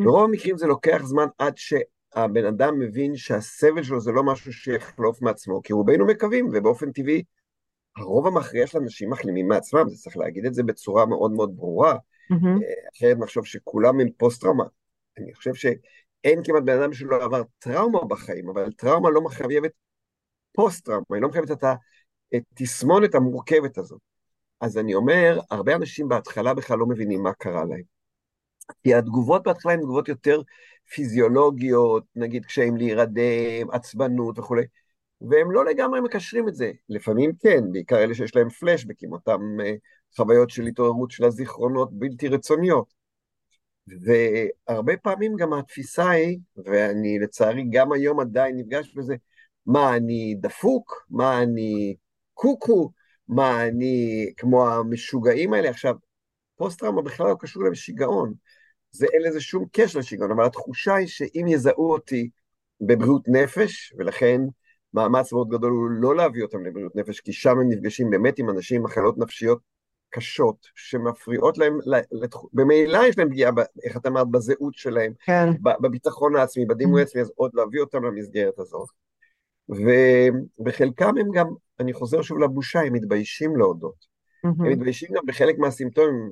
Mm. 0.00 0.04
ברוב 0.04 0.24
המקרים 0.24 0.58
זה 0.58 0.66
לוקח 0.66 1.02
זמן 1.04 1.26
עד 1.38 1.54
שהבן 1.56 2.44
אדם 2.44 2.78
מבין 2.78 3.16
שהסבל 3.16 3.82
שלו 3.82 4.00
זה 4.00 4.12
לא 4.12 4.22
משהו 4.22 4.52
שיחלוף 4.52 5.22
מעצמו, 5.22 5.62
כי 5.62 5.72
רובנו 5.72 6.06
מקווים, 6.06 6.48
ובאופן 6.52 6.92
טבעי 6.92 7.22
הרוב 7.96 8.26
המכריע 8.26 8.66
של 8.66 8.78
אנשים 8.78 9.10
מחלימים 9.10 9.48
מעצמם, 9.48 9.88
זה 9.88 9.96
צריך 9.96 10.16
להגיד 10.16 10.46
את 10.46 10.54
זה 10.54 10.62
בצורה 10.62 11.06
מאוד 11.06 11.32
מאוד 11.32 11.56
ברורה, 11.56 11.94
mm-hmm. 12.32 12.60
אחרת 12.96 13.16
נחשוב 13.18 13.46
שכולם 13.46 14.00
עם 14.00 14.08
פוסט-טראומה. 14.16 14.64
אני 15.18 15.34
חושב 15.34 15.54
שאין 15.54 16.44
כמעט 16.44 16.62
בן 16.62 16.80
אדם 16.80 16.92
שלא 16.92 17.24
עבר 17.24 17.42
טראומה 17.58 18.04
בחיים, 18.04 18.48
אבל 18.48 18.72
טראומה 18.72 19.10
לא 19.10 19.20
מחייבת 19.20 19.70
פוסט-טראומה, 20.52 21.04
היא 21.14 21.22
לא 21.22 21.28
מחייבת 21.28 21.50
את 21.50 21.64
התסמונת 22.32 23.14
המורכבת 23.14 23.78
הזאת. 23.78 24.00
אז 24.60 24.78
אני 24.78 24.94
אומר, 24.94 25.40
הרבה 25.50 25.74
אנשים 25.74 26.08
בהתחלה 26.08 26.54
בכלל 26.54 26.78
לא 26.78 26.86
מבינים 26.86 27.22
מה 27.22 27.32
קרה 27.32 27.64
להם. 27.64 27.82
כי 28.82 28.94
התגובות 28.94 29.42
בהתחלה 29.42 29.72
הן 29.72 29.80
תגובות 29.80 30.08
יותר 30.08 30.42
פיזיולוגיות, 30.94 32.04
נגיד 32.16 32.44
קשיים 32.46 32.76
להירדם, 32.76 33.70
עצבנות 33.72 34.38
וכולי. 34.38 34.62
והם 35.20 35.50
לא 35.50 35.64
לגמרי 35.64 36.00
מקשרים 36.00 36.48
את 36.48 36.54
זה. 36.54 36.72
לפעמים 36.88 37.32
כן, 37.40 37.72
בעיקר 37.72 38.02
אלה 38.02 38.14
שיש 38.14 38.36
להם 38.36 38.48
פלשבקים, 38.48 39.12
אותם 39.12 39.40
uh, 39.60 40.16
חוויות 40.16 40.50
של 40.50 40.62
התעוררות 40.62 41.10
של 41.10 41.24
הזיכרונות 41.24 41.88
בלתי 41.92 42.28
רצוניות. 42.28 42.94
והרבה 44.68 44.96
פעמים 44.96 45.36
גם 45.36 45.52
התפיסה 45.52 46.10
היא, 46.10 46.38
ואני 46.64 47.18
לצערי 47.18 47.64
גם 47.70 47.92
היום 47.92 48.20
עדיין 48.20 48.56
נפגש 48.56 48.94
בזה, 48.94 49.16
מה, 49.66 49.96
אני 49.96 50.34
דפוק? 50.40 51.06
מה, 51.10 51.42
אני 51.42 51.96
קוקו? 52.34 52.90
מה, 53.28 53.66
אני 53.66 54.26
כמו 54.36 54.68
המשוגעים 54.68 55.52
האלה? 55.52 55.70
עכשיו, 55.70 55.94
פוסט-טראומה 56.56 57.02
בכלל 57.02 57.26
לא 57.26 57.36
קשור 57.40 57.64
לשיגעון. 57.64 58.34
זה 58.90 59.06
אין 59.12 59.22
לזה 59.22 59.40
שום 59.40 59.64
קשר 59.72 59.98
לשיגעון, 59.98 60.30
אבל 60.30 60.44
התחושה 60.44 60.94
היא 60.94 61.06
שאם 61.06 61.46
יזהו 61.48 61.92
אותי 61.92 62.30
בבריאות 62.80 63.22
נפש, 63.28 63.94
ולכן 63.98 64.40
מאמץ 64.96 65.32
מאוד 65.32 65.48
גדול 65.48 65.72
הוא 65.72 65.90
לא 65.90 66.16
להביא 66.16 66.42
אותם 66.42 66.66
לבריאות 66.66 66.96
נפש, 66.96 67.20
כי 67.20 67.32
שם 67.32 67.58
הם 67.58 67.68
נפגשים 67.68 68.10
באמת 68.10 68.38
עם 68.38 68.50
אנשים 68.50 68.76
עם 68.76 68.84
מחלות 68.84 69.18
נפשיות 69.18 69.58
קשות, 70.10 70.66
שמפריעות 70.74 71.58
להם, 71.58 71.78
במילא 72.52 72.98
יש 73.08 73.18
להם 73.18 73.30
פגיעה, 73.30 73.52
איך 73.84 73.96
את 73.96 74.06
אמרת, 74.06 74.28
בזהות 74.28 74.74
שלהם, 74.74 75.12
כן. 75.26 75.48
בביטחון 75.62 76.36
העצמי, 76.36 76.66
בדימוי 76.66 77.00
העצמי, 77.00 77.20
אז 77.20 77.32
עוד 77.36 77.50
להביא 77.54 77.80
אותם 77.80 78.04
למסגרת 78.04 78.58
הזאת. 78.58 78.88
ובחלקם 79.68 81.18
הם 81.18 81.30
גם, 81.34 81.46
אני 81.80 81.92
חוזר 81.92 82.22
שוב 82.22 82.38
לבושה, 82.38 82.80
הם 82.80 82.92
מתביישים 82.92 83.56
להודות. 83.56 84.06
הם 84.44 84.72
מתביישים 84.72 85.08
גם 85.14 85.22
בחלק 85.26 85.58
מהסימפטומים, 85.58 86.30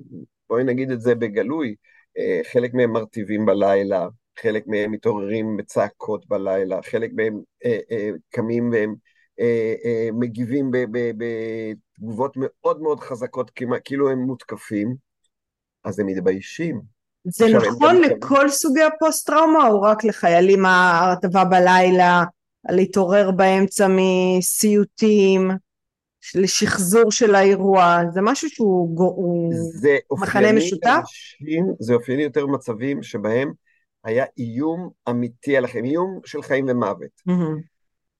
בואי 0.48 0.64
נגיד 0.64 0.90
את 0.90 1.00
זה 1.00 1.14
בגלוי, 1.14 1.74
אה, 2.18 2.40
חלק 2.52 2.74
מהם 2.74 2.92
מרטיבים 2.92 3.46
בלילה, 3.46 4.08
חלק 4.42 4.64
מהם 4.66 4.92
מתעוררים 4.92 5.56
בצעקות 5.56 6.28
בלילה, 6.28 6.82
חלק 6.82 7.10
מהם 7.14 7.40
אה, 7.64 7.78
אה, 7.90 8.10
קמים 8.30 8.70
והם 8.72 8.94
אה, 9.40 9.74
אה, 9.84 10.08
מגיבים 10.12 10.70
בתגובות 11.98 12.36
מאוד 12.36 12.80
מאוד 12.80 13.00
חזקות, 13.00 13.50
כאילו 13.84 14.10
הם 14.10 14.18
מותקפים, 14.18 14.94
אז 15.84 16.00
הם 16.00 16.06
מתביישים. 16.06 16.80
זה 17.24 17.46
נכון 17.48 18.00
לכל 18.00 18.48
סוגי 18.48 18.82
הפוסט-טראומה 18.82 19.68
או 19.68 19.82
רק 19.82 20.04
לחיילים 20.04 20.66
ההרטבה 20.66 21.44
בלילה, 21.44 22.24
להתעורר 22.68 23.30
באמצע 23.30 23.86
מסיוטים, 23.88 25.50
לשחזור 26.34 27.10
של 27.10 27.34
האירוע, 27.34 28.00
זה 28.14 28.20
משהו 28.20 28.50
שהוא 28.50 29.52
זה 29.80 29.96
מחנה 30.12 30.52
משותף? 30.52 31.00
אנשים, 31.40 31.66
זה 31.78 31.94
אופייני 31.94 32.22
יותר 32.22 32.46
במצבים 32.46 33.02
שבהם 33.02 33.52
היה 34.04 34.24
איום 34.38 34.90
אמיתי 35.08 35.56
עליכם, 35.56 35.84
איום 35.84 36.20
של 36.24 36.42
חיים 36.42 36.66
ומוות. 36.68 37.10
מהמם. 37.26 37.60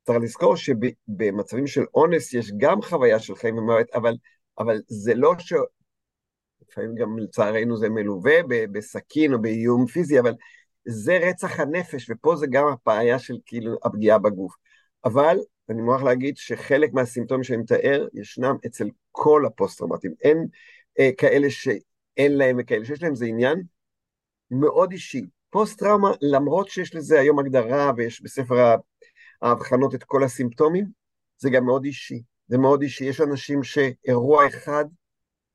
צריך 0.03 0.19
לזכור 0.23 0.57
שבמצבים 0.57 1.67
של 1.67 1.85
אונס 1.95 2.35
יש 2.35 2.53
גם 2.57 2.83
חוויה 2.83 3.19
של 3.19 3.35
חיים 3.35 3.59
ומוות, 3.59 3.87
אבל, 3.95 4.17
אבל 4.59 4.81
זה 4.87 5.15
לא 5.15 5.35
ש... 5.39 5.53
לפעמים 6.69 6.95
גם 6.95 7.19
לצערנו 7.19 7.77
זה 7.77 7.89
מלווה 7.89 8.35
בסכין 8.73 9.35
או 9.35 9.43
באיום 9.43 9.87
פיזי, 9.87 10.21
אבל 10.21 10.35
זה 10.85 11.19
רצח 11.19 11.61
הנפש, 11.61 12.11
ופה 12.11 12.37
זה 12.37 12.47
גם 12.51 12.65
הבעיה 12.67 13.19
של 13.19 13.35
כאילו 13.47 13.77
הפגיעה 13.85 14.19
בגוף. 14.19 14.55
אבל 15.05 15.39
אני 15.71 15.83
מוכרח 15.83 16.03
להגיד 16.03 16.37
שחלק 16.37 16.93
מהסימפטומים 16.93 17.45
שאני 17.45 17.59
מתאר 17.59 18.07
ישנם 18.15 18.57
אצל 18.67 18.89
כל 19.13 19.47
הפוסט-טראומטיים. 19.47 20.15
אין 20.23 20.47
אה, 20.99 21.11
כאלה 21.19 21.51
שאין 21.51 22.37
להם 22.37 22.57
וכאלה 22.61 22.85
שיש 22.85 23.03
להם, 23.03 23.15
זה 23.15 23.27
עניין 23.27 23.63
מאוד 24.51 24.93
אישי. 24.93 25.27
פוסט-טראומה, 25.55 26.11
למרות 26.21 26.69
שיש 26.69 26.95
לזה 26.95 27.21
היום 27.21 27.39
הגדרה 27.39 27.93
ויש 27.97 28.23
בספר 28.23 28.77
האבחנות 29.43 29.95
את 29.95 30.05
כל 30.05 30.25
הסימפטומים, 30.25 30.87
זה 31.39 31.51
גם 31.51 31.65
מאוד 31.65 31.85
אישי. 31.85 32.23
זה 32.49 32.59
מאוד 32.59 32.83
אישי. 32.83 33.05
יש 33.05 33.21
אנשים 33.21 33.63
שאירוע 33.63 34.47
אחד 34.47 34.85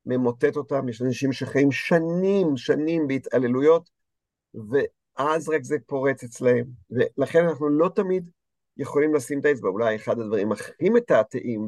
ממוטט 0.05 0.55
אותם, 0.55 0.89
יש 0.89 1.01
אנשים 1.01 1.33
שחיים 1.33 1.71
שנים, 1.71 2.57
שנים 2.57 3.07
בהתעללויות, 3.07 3.89
ואז 4.53 5.49
רק 5.49 5.63
זה 5.63 5.77
פורץ 5.85 6.23
אצלהם. 6.23 6.65
ולכן 6.91 7.45
אנחנו 7.45 7.69
לא 7.69 7.89
תמיד 7.95 8.29
יכולים 8.77 9.15
לשים 9.15 9.39
את 9.39 9.45
האצבע. 9.45 9.69
אולי 9.69 9.95
אחד 9.95 10.19
הדברים 10.19 10.51
הכי 10.51 10.89
מתעתעים 10.89 11.67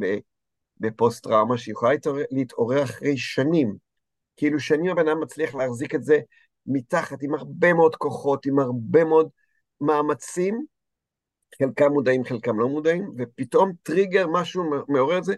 בפוסט-טראומה, 0.79 1.57
שיכולה 1.57 1.91
להתעורר, 2.31 2.83
אחרי 2.83 3.17
שנים. 3.17 3.75
כאילו 4.38 4.59
שנים 4.59 4.91
הבן 4.91 5.07
אדם 5.07 5.21
מצליח 5.21 5.55
להחזיק 5.55 5.95
את 5.95 6.03
זה 6.03 6.19
מתחת, 6.65 7.24
עם 7.24 7.34
הרבה 7.34 7.74
מאוד 7.74 7.96
כוחות, 7.96 8.46
עם 8.46 8.60
הרבה 8.60 9.03
מאוד 9.03 9.30
מאמצים, 9.82 10.65
חלקם 11.60 11.91
מודעים, 11.91 12.24
חלקם 12.24 12.60
לא 12.60 12.68
מודעים, 12.68 13.12
ופתאום 13.18 13.72
טריגר, 13.84 14.27
משהו 14.27 14.63
מעורר 14.88 15.18
את 15.18 15.24
זה, 15.24 15.36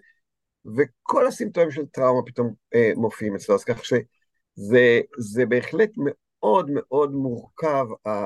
וכל 0.77 1.27
הסימפטומים 1.27 1.71
של 1.71 1.85
טראומה 1.85 2.21
פתאום 2.25 2.53
אה, 2.75 2.91
מופיעים 2.95 3.35
אצלו, 3.35 3.55
אז 3.55 3.63
כך 3.63 3.85
שזה 3.85 5.45
בהחלט 5.49 5.89
מאוד 5.97 6.69
מאוד 6.69 7.11
מורכב, 7.11 7.85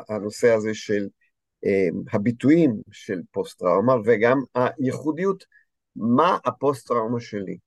הנושא 0.10 0.52
הזה 0.54 0.74
של 0.74 1.08
אה, 1.66 1.88
הביטויים 2.14 2.82
של 2.92 3.22
פוסט-טראומה, 3.32 3.94
וגם 4.06 4.42
הייחודיות, 4.56 5.44
מה 5.96 6.38
הפוסט-טראומה 6.46 7.20
שלי. 7.20 7.58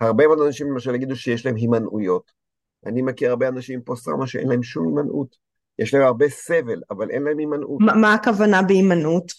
הרבה 0.00 0.26
מאוד 0.26 0.40
אנשים 0.46 0.70
למשל 0.70 0.94
יגידו 0.94 1.16
שיש 1.16 1.46
להם 1.46 1.56
הימנעויות. 1.56 2.43
אני 2.86 3.02
מכיר 3.02 3.30
הרבה 3.30 3.48
אנשים 3.48 3.74
עם 3.74 3.84
פוסט-טראומה 3.84 4.26
שאין 4.26 4.48
להם 4.48 4.62
שום 4.62 4.86
הימנעות. 4.86 5.36
יש 5.78 5.94
להם 5.94 6.02
הרבה 6.02 6.28
סבל, 6.28 6.82
אבל 6.90 7.10
אין 7.10 7.22
להם 7.22 7.38
הימנעות. 7.38 7.80
מה, 7.80 7.94
מה 7.94 8.14
הכוונה 8.14 8.62
בהימנעות? 8.62 9.32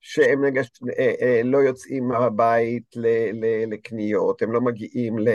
שהם 0.00 0.44
נגש, 0.44 0.70
אה, 0.98 1.12
אה, 1.22 1.40
לא 1.44 1.58
יוצאים 1.58 2.08
מהבית 2.08 2.96
ל, 2.96 3.06
ל, 3.32 3.72
לקניות, 3.72 4.42
הם 4.42 4.52
לא 4.52 4.60
מגיעים 4.60 5.18
ל, 5.18 5.28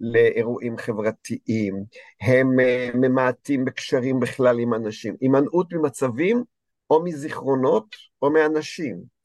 לאירועים 0.00 0.78
חברתיים, 0.78 1.74
הם 2.20 2.60
אה, 2.60 2.90
ממעטים 2.94 3.64
בקשרים 3.64 4.20
בכלל 4.20 4.58
עם 4.58 4.74
אנשים. 4.74 5.14
הימנעות 5.20 5.72
ממצבים 5.72 6.42
או 6.90 7.04
מזיכרונות 7.04 7.96
או 8.22 8.30
מאנשים. 8.30 9.20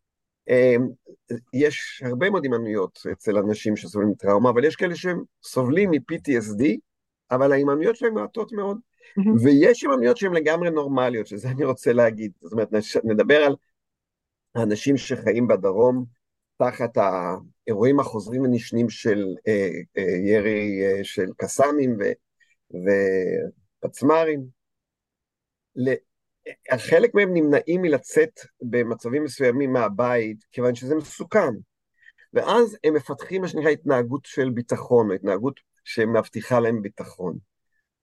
יש 1.53 2.03
הרבה 2.05 2.29
מאוד 2.29 2.43
הימנעויות 2.43 2.99
אצל 3.11 3.37
אנשים 3.37 3.75
שסובלים 3.75 4.09
מטראומה, 4.09 4.49
אבל 4.49 4.65
יש 4.65 4.75
כאלה 4.75 4.95
שהם 4.95 5.21
סובלים 5.43 5.91
מ-PTSD, 5.91 6.77
אבל 7.31 7.51
ההימנעויות 7.51 7.95
שלהם 7.95 8.13
מעטות 8.13 8.51
מאוד. 8.51 8.79
ויש 9.43 9.83
הימנעויות 9.83 10.17
שהן 10.17 10.33
לגמרי 10.33 10.69
נורמליות, 10.69 11.27
שזה 11.27 11.49
אני 11.49 11.65
רוצה 11.65 11.93
להגיד. 11.93 12.31
זאת 12.41 12.51
אומרת, 12.51 12.69
נדבר 13.03 13.37
על 13.37 13.55
האנשים 14.55 14.97
שחיים 14.97 15.47
בדרום 15.47 16.05
תחת 16.57 16.97
האירועים 16.97 17.99
החוזרים 17.99 18.41
ונשנים 18.41 18.89
של 18.89 19.25
אה, 19.47 19.69
אה, 19.97 20.17
ירי 20.27 20.81
אה, 20.85 21.03
של 21.03 21.25
קסאמים 21.37 21.97
ופצמ"רים. 23.83 24.45
חלק 26.77 27.15
מהם 27.15 27.33
נמנעים 27.33 27.81
מלצאת 27.81 28.39
במצבים 28.61 29.23
מסוימים 29.23 29.73
מהבית, 29.73 30.43
כיוון 30.51 30.75
שזה 30.75 30.95
מסוכן. 30.95 31.53
ואז 32.33 32.77
הם 32.83 32.93
מפתחים 32.93 33.41
מה 33.41 33.47
שנקרא 33.47 33.69
התנהגות 33.69 34.25
של 34.25 34.49
ביטחון, 34.49 35.09
או 35.09 35.15
התנהגות 35.15 35.59
שמבטיחה 35.85 36.59
להם 36.59 36.81
ביטחון. 36.81 37.37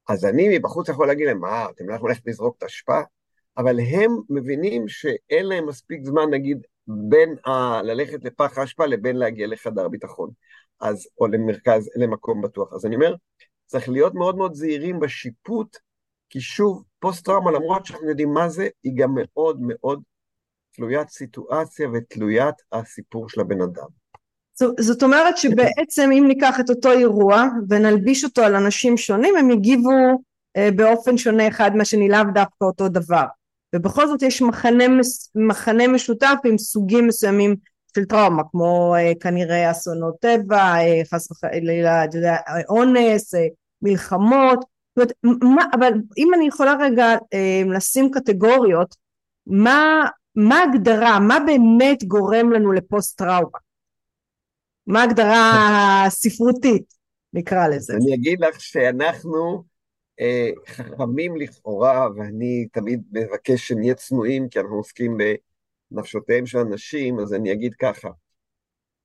אז 0.08 0.24
אני 0.24 0.58
מבחוץ 0.58 0.88
יכול 0.88 1.06
להגיד 1.06 1.26
להם, 1.26 1.40
מה, 1.40 1.66
אתם 1.70 1.88
לא 1.88 1.94
יכולים 1.94 2.16
לזרוק 2.26 2.56
את 2.58 2.62
האשפה? 2.62 3.00
אבל 3.56 3.80
הם 3.80 4.10
מבינים 4.30 4.88
שאין 4.88 5.46
להם 5.46 5.66
מספיק 5.66 6.04
זמן, 6.04 6.30
נגיד, 6.30 6.66
בין 6.86 7.36
ה... 7.46 7.82
ללכת 7.82 8.24
לפח 8.24 8.58
האשפה 8.58 8.86
לבין 8.86 9.16
להגיע 9.16 9.46
לחדר 9.46 9.88
ביטחון, 9.88 10.30
אז, 10.80 11.08
או 11.20 11.26
למרכז, 11.26 11.90
למקום 11.96 12.42
בטוח. 12.42 12.72
אז 12.72 12.86
אני 12.86 12.94
אומר, 12.94 13.14
צריך 13.66 13.88
להיות 13.88 14.14
מאוד 14.14 14.36
מאוד 14.36 14.54
זהירים 14.54 15.00
בשיפוט, 15.00 15.76
כי 16.30 16.40
שוב, 16.40 16.84
פוסט-טראומה, 16.98 17.50
למרות 17.50 17.86
שאנחנו 17.86 18.08
יודעים 18.08 18.32
מה 18.32 18.48
זה, 18.48 18.68
היא 18.82 18.92
גם 18.96 19.14
מאוד 19.14 19.58
מאוד 19.60 20.02
תלוית 20.72 21.08
סיטואציה 21.08 21.88
ותלוית 21.92 22.54
הסיפור 22.72 23.28
של 23.28 23.40
הבן 23.40 23.60
אדם. 23.60 24.01
זאת 24.80 25.02
אומרת 25.02 25.36
שבעצם 25.36 26.10
אם 26.12 26.24
ניקח 26.28 26.60
את 26.60 26.70
אותו 26.70 26.90
אירוע 26.90 27.44
ונלביש 27.68 28.24
אותו 28.24 28.42
על 28.42 28.54
אנשים 28.54 28.96
שונים, 28.96 29.36
הם 29.36 29.50
יגיבו 29.50 30.22
אה, 30.56 30.68
באופן 30.76 31.18
שונה 31.18 31.48
אחד 31.48 31.76
מהשני, 31.76 32.08
לאו 32.08 32.24
דווקא 32.34 32.64
אותו 32.64 32.88
דבר. 32.88 33.24
ובכל 33.74 34.06
זאת 34.06 34.22
יש 34.22 34.42
מחנה, 34.42 34.84
מחנה 35.34 35.88
משותף 35.88 36.34
עם 36.44 36.58
סוגים 36.58 37.06
מסוימים 37.06 37.56
של 37.96 38.04
טראומה 38.04 38.42
כמו 38.50 38.94
אה, 38.98 39.12
כנראה 39.20 39.70
אסונות 39.70 40.14
טבע, 40.20 40.62
אה, 40.62 41.02
חס 41.10 41.30
וחלילה, 41.30 42.04
אונס, 42.68 43.34
מלחמות, 43.82 44.64
זאת 44.98 45.12
אומרת, 45.24 45.42
מה, 45.42 45.64
אבל 45.74 45.92
אם 46.18 46.30
אני 46.34 46.46
יכולה 46.46 46.74
רגע 46.80 47.16
לשים 47.74 48.10
קטגוריות, 48.10 48.96
מה, 49.46 50.06
מה 50.36 50.58
ההגדרה, 50.58 51.20
מה 51.20 51.38
באמת 51.46 52.04
גורם 52.04 52.52
לנו 52.52 52.72
לפוסט 52.72 53.18
טראומה? 53.18 53.61
מה 54.86 55.00
ההגדרה 55.00 56.04
הספרותית, 56.06 56.94
נקרא 57.32 57.68
לזה? 57.68 57.94
אני 57.94 58.14
אגיד 58.14 58.40
לך 58.40 58.60
שאנחנו 58.60 59.64
אה, 60.20 60.50
חכמים 60.68 61.36
לכאורה, 61.36 62.08
ואני 62.16 62.66
תמיד 62.72 63.02
מבקש 63.12 63.68
שנהיה 63.68 63.94
צנועים, 63.94 64.48
כי 64.48 64.60
אנחנו 64.60 64.76
עוסקים 64.76 65.16
בנפשותיהם 65.90 66.46
של 66.46 66.58
אנשים, 66.58 67.18
אז 67.18 67.34
אני 67.34 67.52
אגיד 67.52 67.74
ככה. 67.74 68.08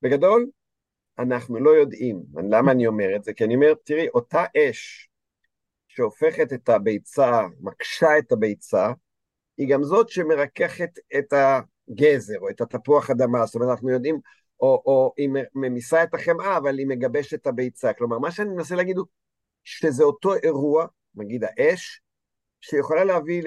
בגדול, 0.02 0.46
אנחנו 1.18 1.60
לא 1.60 1.70
יודעים. 1.70 2.22
למה 2.50 2.72
אני 2.72 2.86
אומר 2.86 3.16
את 3.16 3.24
זה? 3.24 3.32
כי 3.32 3.44
אני 3.44 3.54
אומר, 3.54 3.74
תראי, 3.84 4.08
אותה 4.08 4.44
אש 4.56 5.08
שהופכת 5.88 6.52
את 6.52 6.68
הביצה, 6.68 7.42
מקשה 7.60 8.18
את 8.18 8.32
הביצה, 8.32 8.92
היא 9.58 9.68
גם 9.68 9.84
זאת 9.84 10.08
שמרככת 10.08 10.90
את 11.18 11.32
הגזר 11.32 12.38
או 12.38 12.50
את 12.50 12.60
התפוח 12.60 13.10
אדמה. 13.10 13.46
זאת 13.46 13.54
אומרת, 13.54 13.70
אנחנו 13.70 13.90
יודעים, 13.90 14.20
או, 14.60 14.82
או 14.86 15.12
היא 15.16 15.30
ממיסה 15.54 16.02
את 16.02 16.14
החמאה, 16.14 16.56
אבל 16.56 16.78
היא 16.78 16.86
מגבשת 16.86 17.34
את 17.34 17.46
הביצה. 17.46 17.92
כלומר, 17.92 18.18
מה 18.18 18.30
שאני 18.30 18.50
מנסה 18.50 18.74
להגיד 18.74 18.96
הוא 18.96 19.06
שזה 19.64 20.04
אותו 20.04 20.34
אירוע, 20.34 20.86
נגיד 21.14 21.44
האש, 21.44 22.00
שיכולה 22.60 23.04
להביא 23.04 23.42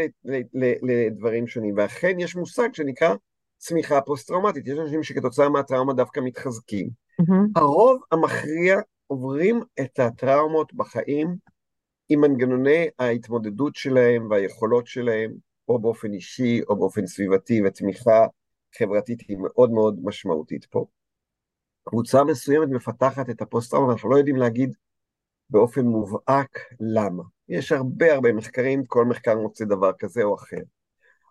לדברים 0.84 1.48
שונים. 1.48 1.78
ואכן 1.78 2.20
יש 2.20 2.36
מושג 2.36 2.74
שנקרא 2.74 3.16
צמיחה 3.58 4.02
פוסט-טראומטית. 4.02 4.68
יש 4.68 4.78
אנשים 4.80 5.04
שכתוצאה 5.04 5.50
מהטראומה 5.50 5.94
דווקא 5.94 6.20
מתחזקים. 6.20 6.90
Mm-hmm. 7.22 7.52
הרוב 7.56 8.02
המכריע 8.12 8.80
עוברים 9.08 9.62
את 9.82 10.00
הטראומות 10.00 10.74
בחיים 10.74 11.36
עם 12.10 12.22
מנגנוני 12.22 12.88
ההתמודדות 13.00 13.76
שלהם 13.76 14.30
והיכולות 14.30 14.88
שלהם, 14.88 15.32
או 15.68 15.80
באופן 15.80 16.14
אישי 16.14 16.62
או 16.70 16.76
באופן 16.76 17.06
סביבתי, 17.08 17.62
ותמיכה 17.66 18.26
חברתית 18.78 19.22
היא 19.28 19.38
מאוד 19.38 19.72
מאוד 19.72 20.00
משמעותית 20.04 20.66
פה. 20.66 20.86
קבוצה 21.92 22.24
מסוימת 22.24 22.70
מפתחת 22.70 23.30
את 23.30 23.42
הפוסט-טראומה, 23.42 23.94
אנחנו 23.94 24.10
לא 24.10 24.18
יודעים 24.18 24.36
להגיד 24.36 24.76
באופן 25.50 25.86
מובהק 25.86 26.60
למה. 26.80 27.24
יש 27.50 27.72
הרבה 27.72 28.14
הרבה 28.14 28.34
מחקרים, 28.34 28.86
כל 28.86 29.06
מחקר 29.06 29.38
מוצא 29.38 29.66
דבר 29.66 29.92
כזה 30.00 30.24
או 30.24 30.36
אחר. 30.36 30.62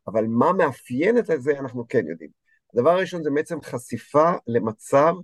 אבל 0.07 0.27
מה 0.27 0.53
מאפיין 0.53 1.19
את 1.19 1.25
זה 1.39 1.59
אנחנו 1.59 1.89
כן 1.89 2.07
יודעים. 2.07 2.31
הדבר 2.75 2.91
הראשון 2.91 3.23
זה 3.23 3.31
בעצם 3.31 3.61
חשיפה 3.61 4.33
למצב 4.47 5.15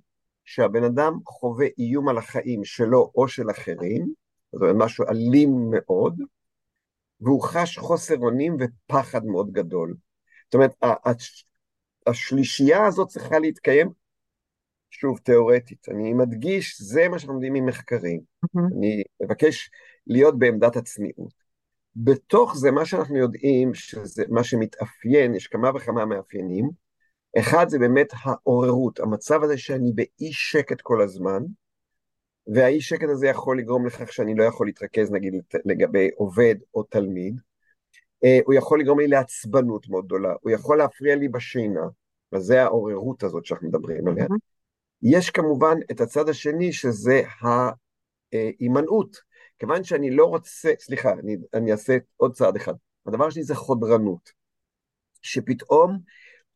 שהבן 0.44 0.85
אדם 0.85 1.12
חווה 1.27 1.66
איום 1.79 2.09
על 2.09 2.18
החיים 2.18 2.64
שלו 2.64 3.12
או 3.14 3.29
של 3.29 3.51
אחרים, 3.51 4.12
זאת 4.53 4.62
אומרת 4.62 4.77
משהו 4.79 5.05
אלים 5.09 5.51
מאוד, 5.70 6.20
והוא 7.20 7.42
חש 7.42 7.79
חוסר 7.79 8.18
אונים 8.18 8.57
ופחד 8.61 9.25
מאוד 9.25 9.53
גדול. 9.53 9.94
זאת 10.44 10.55
אומרת, 10.55 10.75
השלישייה 12.07 12.87
הזאת 12.87 13.09
צריכה 13.09 13.38
להתקיים 13.38 14.06
שוב, 14.90 15.18
תיאורטית. 15.18 15.88
אני 15.88 16.12
מדגיש, 16.12 16.83
זה 16.83 17.09
מה 17.09 17.18
שאנחנו 17.18 17.35
יודעים 17.35 17.53
ממחקרים. 17.53 18.20
Mm-hmm. 18.20 18.77
אני 18.79 19.03
מבקש 19.22 19.70
להיות 20.07 20.38
בעמדת 20.38 20.77
הצניעות. 20.77 21.46
בתוך 21.96 22.57
זה, 22.57 22.70
מה 22.70 22.85
שאנחנו 22.85 23.16
יודעים, 23.16 23.75
שזה 23.75 24.25
מה 24.29 24.44
שמתאפיין, 24.44 25.35
יש 25.35 25.46
כמה 25.46 25.70
וכמה 25.75 26.05
מאפיינים. 26.05 26.70
אחד 27.38 27.68
זה 27.68 27.79
באמת 27.79 28.07
העוררות, 28.22 29.01
המצב 29.01 29.42
הזה 29.42 29.59
שאני 29.59 29.92
באי 29.94 30.33
שקט 30.33 30.81
כל 30.81 31.03
הזמן, 31.03 31.42
והאי 32.55 32.81
שקט 32.81 33.09
הזה 33.09 33.27
יכול 33.27 33.59
לגרום 33.59 33.87
לכך 33.87 34.12
שאני 34.12 34.35
לא 34.35 34.44
יכול 34.44 34.66
להתרכז 34.66 35.11
נגיד 35.11 35.35
לגבי 35.64 36.09
עובד 36.16 36.55
או 36.75 36.83
תלמיד. 36.83 37.40
אה, 38.25 38.38
הוא 38.44 38.55
יכול 38.55 38.81
לגרום 38.81 39.01
לי 39.01 39.09
לעצבנות 39.09 39.88
מאוד 39.88 40.05
גדולה, 40.05 40.35
הוא 40.40 40.51
יכול 40.51 40.79
להפריע 40.79 41.16
לי 41.16 41.29
בשינה, 41.29 41.87
וזה 42.35 42.62
העוררות 42.62 43.22
הזאת 43.22 43.44
שאנחנו 43.44 43.68
מדברים 43.68 44.09
עליה. 44.09 44.27
יש 45.02 45.30
כמובן 45.30 45.76
את 45.90 46.00
הצד 46.00 46.28
השני 46.28 46.72
שזה 46.72 47.22
ההימנעות, 48.32 49.16
כיוון 49.59 49.85
שאני 49.85 50.11
לא 50.11 50.24
רוצה, 50.24 50.72
סליחה, 50.80 51.12
אני, 51.12 51.37
אני 51.54 51.72
אעשה 51.72 51.96
עוד 52.16 52.35
צעד 52.35 52.56
אחד. 52.56 52.74
הדבר 53.06 53.26
השני 53.26 53.42
זה 53.42 53.54
חודרנות, 53.54 54.30
שפתאום 55.22 55.98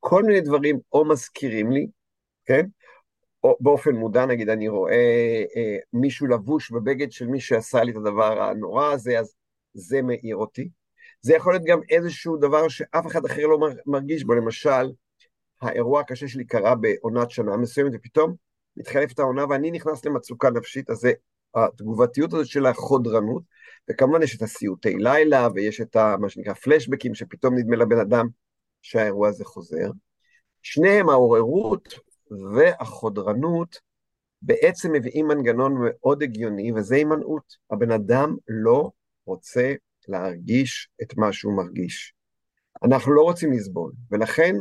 כל 0.00 0.22
מיני 0.22 0.40
דברים 0.40 0.79
או 0.92 1.05
מזכירים 1.05 1.70
לי, 1.70 1.87
כן? 2.44 2.66
או 3.44 3.57
באופן 3.61 3.94
מודע, 3.94 4.26
נגיד, 4.26 4.48
אני 4.48 4.68
רואה 4.68 5.42
אה, 5.57 5.76
מישהו 5.92 6.26
לבוש 6.26 6.70
בבגד 6.70 7.12
של 7.12 7.26
מי 7.26 7.40
שעשה 7.40 7.83
לי 7.83 7.92
את 7.92 7.96
הדבר 7.96 8.42
הנורא 8.42 8.92
הזה, 8.92 9.18
אז 9.18 9.35
זה 9.74 10.03
מעיר 10.03 10.37
אותי. 10.37 10.68
זה 11.20 11.35
יכול 11.35 11.53
להיות 11.53 11.64
גם 11.64 11.81
איזשהו 11.90 12.37
דבר 12.37 12.68
שאף 12.68 13.07
אחד 13.07 13.24
אחר 13.24 13.46
לא 13.46 13.59
מרגיש 13.87 14.24
בו, 14.24 14.35
למשל, 14.35 14.90
האירוע 15.61 16.01
הקשה 16.01 16.29
שלי 16.29 16.44
קרה 16.44 16.75
בעונת 16.75 17.31
שנה 17.31 17.57
מסוימת, 17.57 17.92
ופתאום 17.94 18.35
מתחלפת 18.77 19.18
העונה 19.18 19.44
ואני 19.51 19.70
נכנס 19.70 20.05
למצוקה 20.05 20.51
נפשית, 20.51 20.90
אז 20.90 20.96
זה 20.96 21.12
התגובתיות 21.55 22.33
הזאת 22.33 22.46
של 22.46 22.66
החודרנות, 22.66 23.42
וכמובן 23.90 24.23
יש 24.23 24.37
את 24.37 24.42
הסיוטי 24.42 24.94
לילה, 24.99 25.49
ויש 25.55 25.81
את 25.81 25.96
ה, 25.96 26.16
מה 26.20 26.29
שנקרא 26.29 26.55
פלשבקים, 26.55 27.14
שפתאום 27.14 27.59
נדמה 27.59 27.77
לבן 27.77 27.99
אדם 27.99 28.27
שהאירוע 28.83 29.29
הזה 29.29 29.44
חוזר. 29.44 29.90
שניהם, 30.62 31.09
העוררות 31.09 31.94
והחודרנות, 32.55 33.81
בעצם 34.42 34.92
מביאים 34.92 35.29
מנגנון 35.29 35.75
מאוד 35.79 36.23
הגיוני, 36.23 36.73
וזה 36.73 36.94
הימנעות. 36.94 37.57
הבן 37.70 37.90
אדם 37.90 38.37
לא 38.49 38.90
רוצה 39.27 39.75
להרגיש 40.09 40.88
את 41.03 41.16
מה 41.16 41.33
שהוא 41.33 41.57
מרגיש. 41.57 42.14
אנחנו 42.85 43.12
לא 43.12 43.23
רוצים 43.23 43.53
לסבול, 43.53 43.92
ולכן 44.11 44.57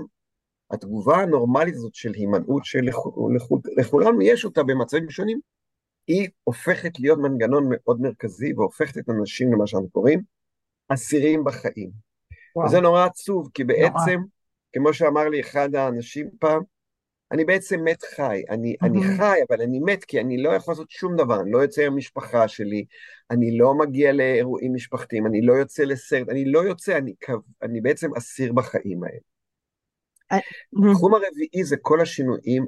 התגובה 0.71 1.17
הנורמלית 1.17 1.75
הזאת 1.75 1.95
של 1.95 2.13
הימנעות 2.13 2.65
שלכולנו 2.65 4.21
יש 4.21 4.45
אותה 4.45 4.63
במצבים 4.63 5.09
שונים, 5.09 5.39
היא 6.07 6.29
הופכת 6.43 6.99
להיות 6.99 7.19
מנגנון 7.19 7.67
מאוד 7.69 8.01
מרכזי 8.01 8.53
והופכת 8.53 8.97
את 8.97 9.09
האנשים 9.09 9.53
למה 9.53 9.67
שאנחנו 9.67 9.89
קוראים 9.89 10.21
אסירים 10.89 11.43
בחיים. 11.43 11.89
וואו. 12.55 12.67
וזה 12.67 12.79
נורא 12.79 13.05
עצוב, 13.05 13.49
כי 13.53 13.63
בעצם, 13.63 14.11
נורא. 14.11 14.25
כמו 14.73 14.93
שאמר 14.93 15.29
לי 15.29 15.39
אחד 15.39 15.75
האנשים 15.75 16.29
פעם, 16.39 16.61
אני 17.31 17.45
בעצם 17.45 17.83
מת 17.83 18.03
חי, 18.15 18.43
אני, 18.49 18.73
mm-hmm. 18.73 18.85
אני 18.85 19.17
חי, 19.17 19.39
אבל 19.49 19.61
אני 19.61 19.79
מת 19.79 20.03
כי 20.03 20.19
אני 20.19 20.43
לא 20.43 20.49
יכול 20.49 20.71
לעשות 20.71 20.89
שום 20.89 21.15
דבר, 21.15 21.41
אני 21.41 21.51
לא 21.51 21.57
יוצא 21.57 21.85
עם 21.85 21.93
המשפחה 21.93 22.47
שלי, 22.47 22.85
אני 23.31 23.57
לא 23.57 23.73
מגיע 23.77 24.13
לאירועים 24.13 24.73
משפחתיים, 24.73 25.25
אני 25.25 25.41
לא 25.41 25.53
יוצא 25.53 25.83
לסרט, 25.83 26.29
אני 26.29 26.45
לא 26.45 26.59
יוצא, 26.59 26.97
אני, 26.97 27.13
אני 27.61 27.81
בעצם 27.81 28.15
אסיר 28.15 28.53
בחיים 28.53 29.03
האלה. 29.03 29.19
התחום 30.31 31.13
הרביעי 31.13 31.63
זה 31.63 31.77
כל 31.81 32.01
השינויים, 32.01 32.65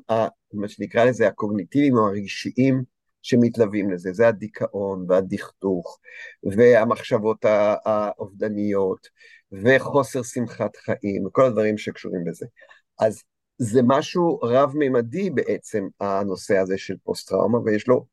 מה 0.54 0.68
שנקרא 0.68 1.06
לזה, 1.06 1.28
הקוגניטיביים 1.28 1.98
או 1.98 2.08
הרגשיים 2.08 2.84
שמתלווים 3.22 3.92
לזה, 3.92 4.14
זה 4.14 4.28
הדיכאון 4.28 5.06
והדכדוך 5.10 6.00
והמחשבות 6.44 7.46
האובדניות 7.86 9.08
וחוסר 9.52 10.24
שמחת 10.24 10.76
חיים 10.76 11.26
וכל 11.26 11.46
הדברים 11.46 11.78
שקשורים 11.78 12.24
בזה. 12.26 12.46
אז 13.00 13.24
זה 13.58 13.82
משהו 13.84 14.40
רב-ממדי 14.44 15.30
בעצם, 15.30 15.88
הנושא 16.00 16.58
הזה 16.58 16.78
של 16.78 16.96
פוסט-טראומה, 17.04 17.60
ויש 17.60 17.88
לו, 17.88 18.06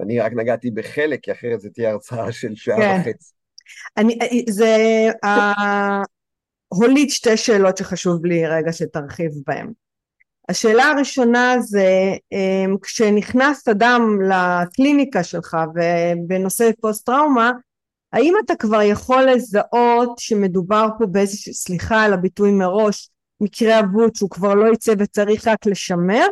אני 0.00 0.20
רק 0.20 0.32
נגעתי 0.32 0.70
בחלק, 0.70 1.20
כי 1.22 1.32
אחרת 1.32 1.60
זה 1.60 1.70
תהיה 1.70 1.90
הרצאה 1.90 2.32
של 2.32 2.54
שעה 2.54 2.76
כן. 2.76 3.00
וחצי. 3.00 3.32
אני, 3.96 4.18
זה 4.48 4.76
uh, 5.24 5.28
הוליד 6.68 7.10
שתי 7.10 7.36
שאלות 7.36 7.76
שחשוב 7.76 8.24
לי 8.26 8.46
רגע 8.46 8.72
שתרחיב 8.72 9.30
בהן. 9.46 9.72
השאלה 10.48 10.84
הראשונה 10.84 11.56
זה 11.60 11.88
um, 12.34 12.78
כשנכנס 12.82 13.68
אדם 13.68 14.18
לקליניקה 14.22 15.24
שלך 15.24 15.56
ובנושא 15.74 16.70
פוסט 16.80 17.06
טראומה 17.06 17.52
האם 18.12 18.34
אתה 18.44 18.54
כבר 18.56 18.82
יכול 18.82 19.22
לזהות 19.22 20.18
שמדובר 20.18 20.88
פה 20.98 21.06
באיזושהי 21.06 21.54
סליחה 21.54 22.02
על 22.02 22.12
הביטוי 22.12 22.50
מראש 22.50 23.10
מקרה 23.40 23.80
אבוד 23.80 24.14
שהוא 24.14 24.30
כבר 24.30 24.54
לא 24.54 24.72
יצא 24.72 24.94
וצריך 24.98 25.48
רק 25.48 25.66
לשמר? 25.66 26.26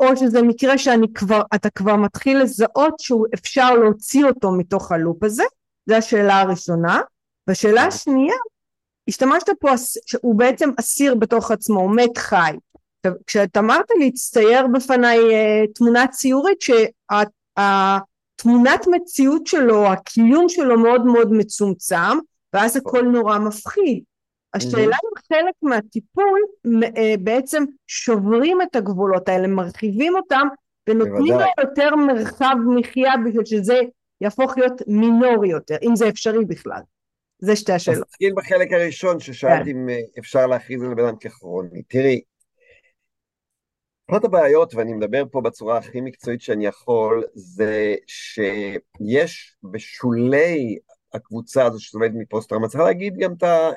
או 0.00 0.16
שזה 0.16 0.42
מקרה 0.42 0.78
שאתה 0.78 1.70
כבר 1.74 1.96
מתחיל 1.96 2.42
לזהות 2.42 2.94
שאפשר 2.98 3.74
להוציא 3.74 4.24
אותו 4.24 4.52
מתוך 4.52 4.92
הלופ 4.92 5.24
הזה? 5.24 5.44
זו 5.86 5.94
השאלה 5.94 6.40
הראשונה. 6.40 7.00
והשאלה 7.46 7.84
השנייה 7.84 8.34
השתמשת 9.08 9.50
פה 9.60 9.68
שהוא 10.06 10.34
בעצם 10.34 10.70
אסיר 10.80 11.14
בתוך 11.14 11.50
עצמו 11.50 11.80
הוא 11.80 11.96
מת 11.96 12.18
חי. 12.18 12.52
כשאת 13.26 13.56
אמרת 13.56 13.86
להצטייר 14.00 14.66
בפניי 14.66 15.18
uh, 15.18 15.72
תמונה 15.74 16.06
ציורית 16.06 16.58
שהתמונת 17.58 18.86
מציאות 18.90 19.46
שלו 19.46 19.86
הקיום 19.86 20.48
שלו 20.48 20.78
מאוד 20.78 21.06
מאוד 21.06 21.32
מצומצם 21.32 22.18
ואז 22.52 22.76
הכל 22.76 23.02
נורא 23.02 23.38
מפחיד. 23.38 24.02
השאלה 24.54 24.96
אם 25.04 25.22
חלק 25.28 25.54
מהטיפול 25.62 26.40
אה, 26.96 27.14
בעצם 27.20 27.64
שוברים 27.86 28.62
את 28.62 28.76
הגבולות 28.76 29.28
האלה, 29.28 29.48
מרחיבים 29.48 30.16
אותם 30.16 30.46
ונותנים 30.88 31.34
לו 31.34 31.46
יותר 31.60 31.96
מרחב 31.96 32.56
מחיה 32.66 33.12
בשביל 33.26 33.44
שזה 33.44 33.80
יהפוך 34.20 34.58
להיות 34.58 34.82
מינורי 34.86 35.48
יותר, 35.48 35.76
אם 35.82 35.96
זה 35.96 36.08
אפשרי 36.08 36.44
בכלל. 36.44 36.80
זה 37.44 37.56
שתי 37.56 37.72
השאלות. 37.72 37.98
אז 37.98 38.04
נתחיל 38.08 38.32
בחלק 38.36 38.72
הראשון 38.72 39.20
ששאלת 39.20 39.64
כן. 39.64 39.70
אם 39.70 39.88
אה, 39.88 40.00
אפשר 40.18 40.46
להכריז 40.46 40.82
על 40.82 40.94
בן 40.94 41.04
אדם 41.04 41.16
ככרוני. 41.16 41.82
תראי, 41.82 42.20
אחת 44.10 44.24
הבעיות, 44.24 44.74
ואני 44.74 44.92
מדבר 44.92 45.24
פה 45.30 45.40
בצורה 45.40 45.78
הכי 45.78 46.00
מקצועית 46.00 46.40
שאני 46.40 46.66
יכול, 46.66 47.24
זה 47.34 47.94
שיש 48.06 49.56
בשולי 49.62 50.78
הקבוצה 51.14 51.64
הזו 51.64 51.80
שסובלת 51.80 52.10
מפוסט-טראומה, 52.14 52.68
צריך 52.68 52.82
להגיד 52.84 53.14
גם 53.18 53.32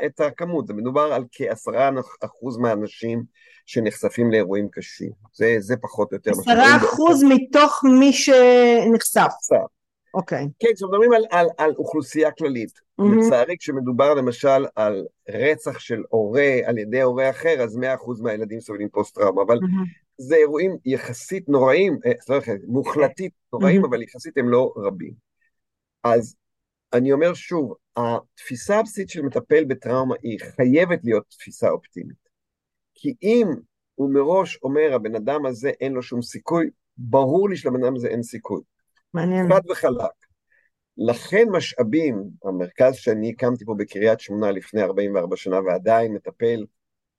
את 0.06 0.20
הכמות, 0.20 0.68
זה 0.68 0.74
מדובר 0.74 1.14
על 1.14 1.24
כעשרה 1.32 1.90
אחוז 2.26 2.58
מהאנשים 2.58 3.24
שנחשפים 3.66 4.32
לאירועים 4.32 4.68
קשים, 4.72 5.12
זה, 5.34 5.56
זה 5.60 5.76
פחות 5.82 6.12
או 6.12 6.18
יותר. 6.18 6.32
עשרה 6.32 6.78
אחוז 6.78 7.24
מתוך 7.24 7.84
מי 8.00 8.14
שנחשף. 8.14 9.32
אוקיי. 10.16 10.48
כן, 10.60 10.68
כשמדברים 10.76 11.14
על, 11.14 11.26
על, 11.32 11.48
על 11.58 11.74
אוכלוסייה 11.78 12.32
כללית, 12.32 12.70
mm-hmm. 12.72 13.04
לצערי 13.18 13.58
כשמדובר 13.58 14.14
למשל 14.14 14.66
על 14.76 15.06
רצח 15.30 15.80
של 15.80 16.04
הורה 16.10 16.58
על 16.66 16.78
ידי 16.78 17.02
הורה 17.02 17.30
אחר, 17.30 17.62
אז 17.64 17.76
מאה 17.76 17.96
אחוז 17.96 18.22
מהילדים 18.22 18.60
סובלים 18.60 18.90
פוסט-טראומה, 18.90 19.42
אבל 19.42 19.58
mm-hmm. 19.58 19.90
זה 20.18 20.36
אירועים 20.36 20.78
יחסית 20.86 21.50
נוראים, 21.50 22.00
סליחה, 22.22 22.52
אה, 22.52 22.58
מוחלטית 22.68 23.34
נוראים, 23.54 23.84
mm-hmm. 23.84 23.88
אבל 23.88 24.02
יחסית 24.02 24.38
הם 24.38 24.50
לא 24.50 24.74
רבים. 24.78 25.14
אז 26.04 26.36
אני 26.94 27.12
אומר 27.12 27.34
שוב, 27.34 27.74
התפיסה 27.96 28.80
הבסיסית 28.80 29.10
של 29.10 29.22
מטפל 29.22 29.64
בטראומה 29.66 30.16
היא 30.24 30.40
חייבת 30.40 31.00
להיות 31.04 31.24
תפיסה 31.30 31.70
אופטימית. 31.70 32.26
כי 32.94 33.16
אם 33.22 33.48
הוא 33.96 34.14
מראש 34.14 34.60
אומר, 34.64 34.94
הבן 34.94 35.16
אדם 35.16 35.46
הזה 35.46 35.70
אין 35.82 35.94
לו 35.94 36.02
שום 36.02 36.22
סיכוי, 36.22 36.70
ברור 36.98 37.50
לי 37.50 37.56
שלבן 37.56 37.84
אדם 37.84 37.96
הזה 37.96 38.08
אין 38.08 38.24
סיכוי. 38.24 38.62
מעניין. 39.16 39.54
חד 39.54 39.62
וחלק. 39.72 40.12
לכן 40.98 41.44
משאבים, 41.52 42.24
המרכז 42.44 42.96
שאני 42.96 43.30
הקמתי 43.30 43.66
פה 43.66 43.76
בקריית 43.78 44.20
שמונה 44.20 44.52
לפני 44.52 44.82
44 44.82 45.36
שנה 45.38 45.60
ועדיין 45.66 46.14
מטפל 46.14 46.66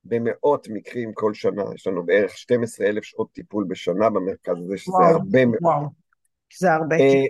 במאות 0.04 0.68
מקרים 0.70 1.12
כל 1.12 1.34
שנה, 1.34 1.62
יש 1.74 1.86
לנו 1.86 2.06
בערך 2.06 2.36
12 2.36 2.86
אלף 2.86 3.04
שעות 3.04 3.32
טיפול 3.32 3.64
בשנה 3.68 4.10
במרכז 4.10 4.56
הזה, 4.64 4.78
שזה 4.78 4.92
וואו, 4.92 5.04
הרבה 5.04 5.46
מאוד. 5.46 5.62
וואו, 5.62 5.86
זה 6.58 6.72
הרבה. 6.72 6.96
אה, 6.96 7.24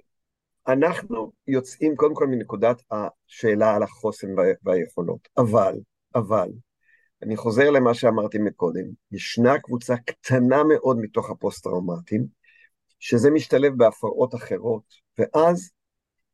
אנחנו 0.68 1.32
יוצאים 1.46 1.96
קודם 1.96 2.14
כל 2.14 2.26
מנקודת 2.26 2.82
השאלה 2.90 3.74
על 3.74 3.82
החוסן 3.82 4.28
והיכולות, 4.64 5.28
אבל, 5.38 5.74
אבל, 6.14 6.48
אני 7.22 7.36
חוזר 7.36 7.70
למה 7.70 7.94
שאמרתי 7.94 8.38
מקודם, 8.38 8.84
ישנה 9.12 9.58
קבוצה 9.58 9.94
קטנה 9.96 10.64
מאוד 10.64 10.98
מתוך 11.00 11.30
הפוסט-טראומטיים, 11.30 12.26
שזה 12.98 13.30
משתלב 13.30 13.72
בהפרעות 13.76 14.34
אחרות, 14.34 14.82
ואז 15.18 15.70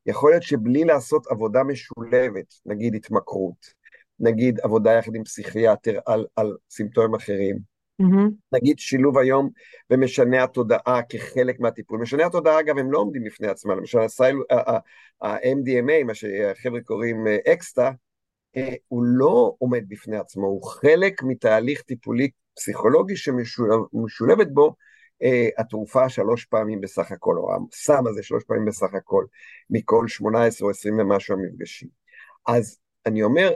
יכול 0.05 0.31
להיות 0.31 0.43
שבלי 0.43 0.83
לעשות 0.83 1.27
עבודה 1.27 1.63
משולבת, 1.63 2.53
נגיד 2.65 2.95
התמכרות, 2.95 3.65
נגיד 4.19 4.59
עבודה 4.59 4.91
יחד 4.91 5.15
עם 5.15 5.23
פסיכיאטר 5.23 5.99
על, 6.05 6.25
על 6.35 6.57
סימפטומים 6.69 7.15
אחרים, 7.15 7.73
Mm-hmm. 8.01 8.31
נגיד 8.51 8.79
שילוב 8.79 9.17
היום 9.17 9.49
במשנה 9.89 10.43
התודעה 10.43 11.01
כחלק 11.09 11.59
מהטיפול. 11.59 11.99
משנה 11.99 12.25
התודעה, 12.25 12.59
אגב, 12.59 12.77
הם 12.77 12.91
לא 12.91 12.97
עומדים 12.97 13.23
בפני 13.23 13.47
עצמם, 13.47 13.77
למשל 13.77 13.99
ה-MDMA, 15.21 16.03
מה 16.05 16.13
שהחבר'ה 16.13 16.81
קוראים 16.81 17.27
אקסטה, 17.53 17.91
אה, 18.57 18.73
הוא 18.87 19.03
לא 19.03 19.55
עומד 19.57 19.83
בפני 19.87 20.17
עצמו, 20.17 20.47
הוא 20.47 20.63
חלק 20.63 21.23
מתהליך 21.23 21.81
טיפולי 21.81 22.29
פסיכולוגי 22.55 23.15
שמשולבת 23.15 24.47
בו 24.51 24.67
אה, 24.67 24.73
התרופה 25.57 26.09
שלוש 26.09 26.45
פעמים 26.45 26.81
בסך 26.81 27.11
הכל, 27.11 27.37
או 27.37 27.49
הסם 27.73 28.07
הזה 28.07 28.23
שלוש 28.23 28.43
פעמים 28.43 28.65
בסך 28.65 28.93
הכל, 28.93 29.25
מכל 29.69 30.07
18 30.07 30.65
או 30.65 30.71
20 30.71 30.99
ומשהו 30.99 31.35
המפגשים. 31.35 31.89
אז 32.47 32.79
אני 33.05 33.23
אומר, 33.23 33.53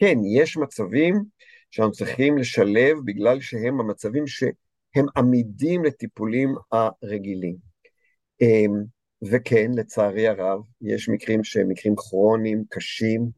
כן, 0.00 0.18
יש 0.38 0.56
מצבים 0.56 1.24
שאנחנו 1.70 1.92
צריכים 1.92 2.38
לשלב 2.38 2.96
בגלל 3.04 3.40
שהם 3.40 3.80
המצבים 3.80 4.26
שהם 4.26 5.06
עמידים 5.16 5.84
לטיפולים 5.84 6.54
הרגילים. 6.72 7.56
אמ, 8.40 8.84
וכן, 9.30 9.70
לצערי 9.76 10.28
הרב, 10.28 10.60
יש 10.82 11.08
מקרים 11.08 11.44
שהם 11.44 11.68
מקרים 11.68 11.96
כרוניים, 11.96 12.64
קשים, 12.70 13.30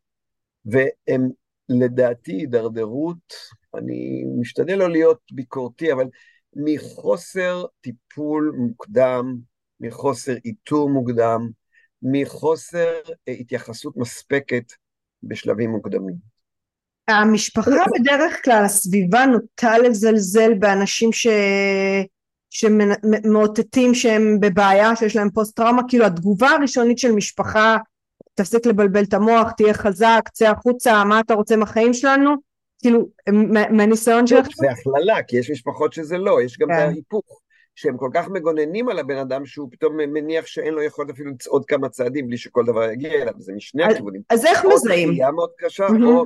והם 0.65 1.29
לדעתי 1.69 2.33
הידרדרות, 2.33 3.35
אני 3.75 4.25
משתדל 4.41 4.75
לא 4.75 4.91
להיות 4.91 5.21
ביקורתי, 5.33 5.93
אבל 5.93 6.07
מחוסר 6.57 7.65
טיפול 7.81 8.53
מוקדם, 8.59 9.37
מחוסר 9.81 10.35
איתור 10.45 10.91
מוקדם, 10.91 11.49
מחוסר 12.03 12.95
אה, 13.29 13.33
התייחסות 13.33 13.97
מספקת 13.97 14.73
בשלבים 15.23 15.71
מוקדמים. 15.71 16.37
המשפחה 17.09 17.71
בדרך 18.01 18.45
כלל, 18.45 18.63
הסביבה 18.65 19.27
נוטה 19.27 19.79
לזלזל 19.79 20.55
באנשים 20.55 21.13
ש... 21.13 21.27
שמאותתים 22.51 23.95
שהם 23.95 24.41
בבעיה, 24.41 24.97
שיש 24.97 25.17
להם 25.17 25.31
פוסט 25.31 25.57
טראומה, 25.57 25.83
כאילו 25.89 26.07
התגובה 26.07 26.49
הראשונית 26.49 26.99
של 26.99 27.13
משפחה, 27.13 27.77
תפסיק 28.35 28.67
לבלבל 28.67 29.03
את 29.03 29.15
המוח, 29.15 29.51
תהיה 29.51 29.75
חזק, 29.75 30.29
צא 30.33 30.51
החוצה, 30.51 31.05
מה 31.05 31.21
אתה 31.21 31.35
רוצה 31.35 31.57
מהחיים 31.57 31.95
שלנו? 31.95 32.46
כאילו, 32.87 33.09
מהניסיון 33.71 34.21
לא, 34.21 34.27
שלכם? 34.27 34.51
זה 34.55 34.71
הכללה, 34.71 35.23
כי 35.23 35.37
יש 35.37 35.51
משפחות 35.51 35.93
שזה 35.93 36.19
לא, 36.19 36.43
יש 36.43 36.59
גם 36.59 36.69
כן. 36.69 36.75
ההיפוך. 36.75 37.41
שהם 37.79 37.97
כל 37.97 38.11
כך 38.15 38.29
מגוננים 38.29 38.89
על 38.89 38.99
הבן 38.99 39.17
אדם 39.17 39.47
שהוא 39.47 39.69
פתאום 39.71 39.97
מניח 39.97 40.47
שאין 40.47 40.75
לו 40.75 40.83
יכולת 40.83 41.11
אפילו 41.11 41.31
לצעוד 41.31 41.65
כמה 41.65 41.89
צעדים 41.89 42.27
בלי 42.27 42.39
שכל 42.39 42.65
דבר 42.67 42.91
יגיע 42.91 43.13
אליו, 43.13 43.33
זה 43.39 43.53
משני 43.53 43.85
הכיוונים. 43.85 44.23
אז 44.31 44.45
איך 44.45 44.65
מזהים? 44.65 45.09
דחייה 45.09 45.31
מאוד 45.31 45.51
קשה, 45.59 45.87
או 46.07 46.25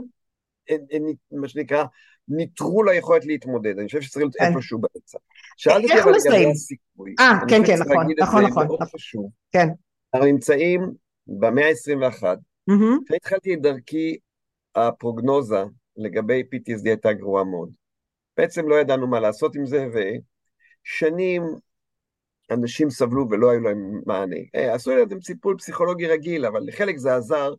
מה 1.33 1.49
שנקרא, 1.49 1.85
ניטרו 2.29 2.83
ליכולת 2.83 3.25
להתמודד, 3.25 3.79
אני 3.79 3.87
חושב 3.87 4.01
שצריך 4.01 4.23
להיות 4.25 4.37
כן. 4.37 4.53
איפשהו 4.53 4.79
באמצע. 4.79 5.19
שאלת 5.57 5.85
אותי 5.85 6.03
אבל 6.03 6.13
לגבי 6.13 6.51
הסיכוי. 6.51 7.15
אה, 7.21 7.39
כן, 7.49 7.67
כן, 7.67 7.75
נכון, 7.79 8.07
נכון, 8.19 8.45
נכון. 8.45 8.65
נכון. 8.65 9.29
כן. 9.53 9.69
אנחנו 10.15 10.29
נמצאים 10.29 10.91
במאה 11.27 11.69
ה-21, 11.69 12.25
כשהתחלתי 13.07 13.55
את 13.55 13.63
דרכי, 13.63 14.17
הפרוגנוזה 14.75 15.63
לגבי 16.01 16.43
PTSD 16.43 16.85
הייתה 16.85 17.13
גרועה 17.13 17.45
מאוד. 17.45 17.71
בעצם 18.37 18.69
לא 18.69 18.75
ידענו 18.75 19.07
מה 19.07 19.21
לעשות 19.21 19.57
עם 19.57 19.67
זה, 19.67 19.87
ושנים 20.87 21.43
אנשים 22.51 22.91
סבלו 22.91 23.27
ולא 23.31 23.51
היו 23.51 23.61
להם 23.61 24.01
מענה. 24.07 24.37
אה, 24.55 24.75
עשו 24.75 24.91
להם 24.91 25.21
טיפול 25.21 25.57
פסיכולוגי 25.59 26.07
רגיל, 26.07 26.47
אבל 26.47 26.61
לחלק 26.67 26.97
זה 26.97 27.17
עזר, 27.17 27.55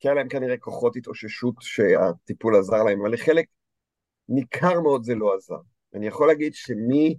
כי 0.00 0.08
היה 0.08 0.14
להם 0.14 0.28
כנראה 0.28 0.56
כוחות 0.56 0.96
התאוששות 0.96 1.54
שהטיפול 1.60 2.56
עזר 2.56 2.82
להם, 2.82 3.00
אבל 3.00 3.12
לחלק 3.12 3.46
ניכר 4.28 4.80
מאוד 4.80 5.04
זה 5.04 5.14
לא 5.14 5.34
עזר. 5.34 5.58
אני 5.94 6.06
יכול 6.06 6.28
להגיד 6.28 6.54
שמסוף 6.54 7.18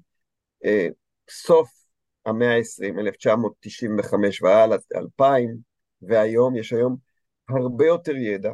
אה, 2.26 2.32
המאה 2.32 2.56
ה-20, 2.56 3.00
1995 3.00 4.42
והלאה, 4.42 4.78
2000, 4.96 5.58
והיום, 6.02 6.56
יש 6.56 6.74
היום 6.74 6.98
הרבה 7.50 7.86
יותר 7.86 8.16
ידע 8.16 8.52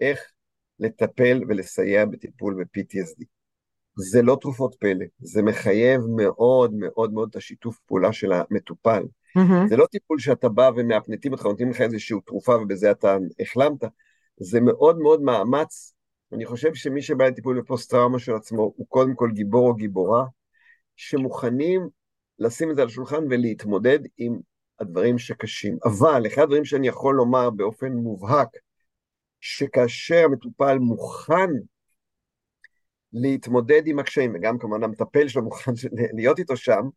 איך 0.00 0.32
לטפל 0.80 1.42
ולסייע 1.48 2.04
בטיפול 2.04 2.54
ב-PTSD. 2.64 3.24
זה 3.96 4.22
לא 4.22 4.38
תרופות 4.40 4.74
פלא, 4.74 5.04
זה 5.18 5.42
מחייב 5.42 6.00
מאוד 6.16 6.74
מאוד 6.74 7.12
מאוד 7.12 7.28
את 7.30 7.36
השיתוף 7.36 7.78
פעולה 7.86 8.12
של 8.12 8.32
המטופל. 8.32 9.02
Mm-hmm. 9.38 9.68
זה 9.68 9.76
לא 9.76 9.86
טיפול 9.86 10.18
שאתה 10.18 10.48
בא 10.48 10.70
ומאפנטים 10.76 11.32
אותך, 11.32 11.46
נותנים 11.46 11.70
לך 11.70 11.80
איזושהי 11.80 12.16
תרופה 12.26 12.56
ובזה 12.56 12.90
אתה 12.90 13.16
החלמת, 13.40 13.84
זה 14.36 14.60
מאוד 14.60 14.98
מאוד 14.98 15.22
מאמץ. 15.22 15.94
אני 16.32 16.46
חושב 16.46 16.74
שמי 16.74 17.02
שבא 17.02 17.24
לטיפול 17.24 17.60
בפוסט-טראומה 17.60 18.18
של 18.18 18.34
עצמו 18.34 18.72
הוא 18.76 18.86
קודם 18.88 19.14
כל 19.14 19.30
גיבור 19.34 19.68
או 19.68 19.74
גיבורה, 19.74 20.24
שמוכנים 20.96 21.88
לשים 22.38 22.70
את 22.70 22.76
זה 22.76 22.82
על 22.82 22.88
השולחן 22.88 23.24
ולהתמודד 23.30 23.98
עם 24.18 24.38
הדברים 24.80 25.18
שקשים. 25.18 25.78
אבל 25.84 26.26
אחד 26.26 26.42
הדברים 26.42 26.64
שאני 26.64 26.88
יכול 26.88 27.14
לומר 27.14 27.50
באופן 27.50 27.92
מובהק, 27.92 28.48
שכאשר 29.42 30.24
המטופל 30.24 30.78
מוכן 30.78 31.50
להתמודד 33.12 33.82
עם 33.86 33.98
הקשיים, 33.98 34.32
וגם 34.34 34.58
כמובן 34.58 34.82
המטפל 34.82 35.28
שלו 35.28 35.42
מוכן 35.42 35.72
להיות 36.16 36.38
איתו 36.38 36.56
שם, 36.56 36.88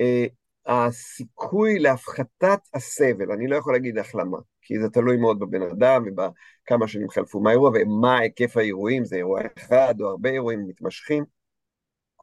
אה, 0.00 0.26
הסיכוי 0.66 1.78
להפחתת 1.78 2.60
הסבל, 2.74 3.32
אני 3.32 3.46
לא 3.46 3.56
יכול 3.56 3.72
להגיד 3.72 3.98
החלמה, 3.98 4.38
כי 4.62 4.80
זה 4.80 4.88
תלוי 4.88 5.16
מאוד 5.16 5.38
בבן 5.38 5.62
אדם 5.62 6.04
ובכמה 6.06 6.88
שנים 6.88 7.08
חלפו 7.08 7.40
מהאירוע 7.40 7.70
ומה 7.74 8.18
היקף 8.18 8.56
האירועים, 8.56 9.04
זה 9.04 9.16
אירוע 9.16 9.40
אחד 9.58 9.94
או 10.00 10.06
הרבה 10.06 10.30
אירועים 10.30 10.68
מתמשכים, 10.68 11.24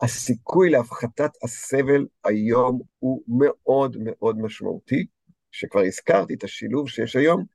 הסיכוי 0.02 0.70
להפחתת 0.70 1.32
הסבל 1.44 2.06
היום 2.24 2.82
הוא 3.00 3.24
מאוד 3.28 3.98
מאוד 4.00 4.38
משמעותי, 4.40 5.06
שכבר 5.52 5.82
הזכרתי 5.82 6.34
את 6.34 6.44
השילוב 6.44 6.90
שיש 6.90 7.16
היום 7.16 7.46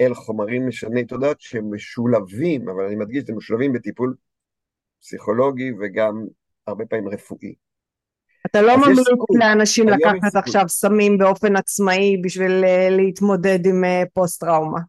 אל 0.00 0.14
חומרים 0.14 0.68
משני 0.68 1.04
תודעת 1.04 1.40
שמשולבים, 1.40 2.68
אבל 2.68 2.84
אני 2.84 2.96
מדגיש, 2.96 3.24
הם 3.28 3.36
משולבים 3.36 3.72
בטיפול 3.72 4.14
פסיכולוגי 5.00 5.72
וגם 5.80 6.26
הרבה 6.66 6.86
פעמים 6.86 7.08
רפואי. 7.08 7.54
אתה 8.46 8.62
לא 8.62 8.76
ממליץ 8.76 9.06
לאנשים 9.38 9.88
לקחת 9.88 10.34
עכשיו 10.34 10.68
סמים 10.68 11.18
באופן 11.18 11.56
עצמאי 11.56 12.16
בשביל 12.24 12.64
uh, 12.64 12.90
להתמודד 12.90 13.66
עם 13.66 13.84
uh, 13.84 14.08
פוסט-טראומה. 14.12 14.80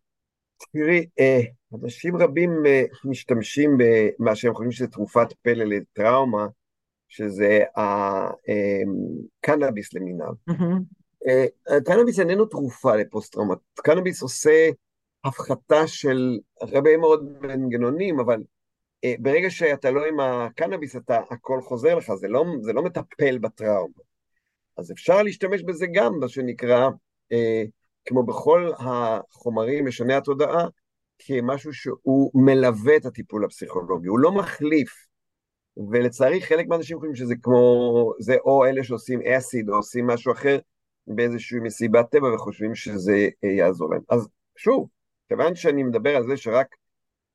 תראי, 0.73 1.05
uh, 1.19 1.77
אנשים 1.83 2.17
רבים 2.17 2.51
משתמשים 3.05 3.77
במה 3.77 4.35
שהם 4.35 4.53
חושבים 4.53 4.71
שזה 4.71 4.87
תרופת 4.87 5.33
פלא 5.41 5.63
לטראומה, 5.63 6.47
שזה 7.09 7.63
הקנאביס 9.43 9.93
למיניו. 9.93 10.33
הקנאביס 11.67 12.19
איננו 12.19 12.45
תרופה 12.45 12.95
לפוסט-טראומה, 12.95 13.55
קנאביס 13.75 14.21
עושה 14.21 14.69
הפחתה 15.25 15.87
של 15.87 16.39
הרבה 16.61 16.97
מאוד 16.97 17.25
מנגנונים, 17.41 18.19
אבל 18.19 18.43
אה, 19.03 19.13
ברגע 19.19 19.49
שאתה 19.49 19.91
לא 19.91 20.05
עם 20.05 20.19
הקנאביס, 20.19 20.95
אתה, 20.95 21.19
הכל 21.31 21.61
חוזר 21.61 21.95
לך, 21.95 22.13
זה 22.13 22.27
לא, 22.27 22.45
זה 22.61 22.73
לא 22.73 22.83
מטפל 22.83 23.37
בטראומה. 23.37 24.03
אז 24.77 24.91
אפשר 24.91 25.23
להשתמש 25.23 25.63
בזה 25.63 25.85
גם, 25.93 26.19
מה 26.19 26.27
שנקרא, 26.27 26.89
אה, 27.31 27.63
כמו 28.05 28.23
בכל 28.23 28.71
החומרים 28.79 29.85
משני 29.85 30.13
התודעה, 30.13 30.67
כמשהו 31.19 31.73
שהוא 31.73 32.31
מלווה 32.33 32.95
את 32.97 33.05
הטיפול 33.05 33.45
הפסיכולוגי, 33.45 34.07
הוא 34.07 34.19
לא 34.19 34.31
מחליף. 34.31 35.05
ולצערי 35.91 36.41
חלק 36.41 36.67
מהאנשים 36.67 36.97
חושבים 36.97 37.15
שזה 37.15 37.35
כמו, 37.41 38.13
זה 38.19 38.35
או 38.45 38.65
אלה 38.65 38.83
שעושים 38.83 39.21
אסיד 39.21 39.69
או 39.69 39.75
עושים 39.75 40.07
משהו 40.07 40.31
אחר 40.31 40.57
באיזושהי 41.07 41.59
מסיבת 41.59 42.11
טבע 42.11 42.33
וחושבים 42.33 42.75
שזה 42.75 43.27
אה, 43.43 43.49
יעזור 43.49 43.89
להם. 43.91 44.01
אז 44.09 44.27
שוב, 44.55 44.87
כיוון 45.29 45.55
שאני 45.55 45.83
מדבר 45.83 46.15
על 46.15 46.23
זה 46.23 46.37
שרק 46.37 46.75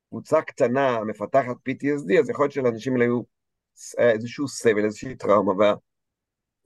קבוצה 0.08 0.42
קטנה 0.42 1.04
מפתחת 1.04 1.56
PTSD, 1.68 2.18
אז 2.20 2.30
יכול 2.30 2.44
להיות 2.44 2.52
שלאנשים 2.52 2.92
האלה 2.92 3.04
היו 3.04 3.20
איזשהו 3.98 4.48
סבל, 4.48 4.84
איזושהי 4.84 5.16
טראומה, 5.16 5.52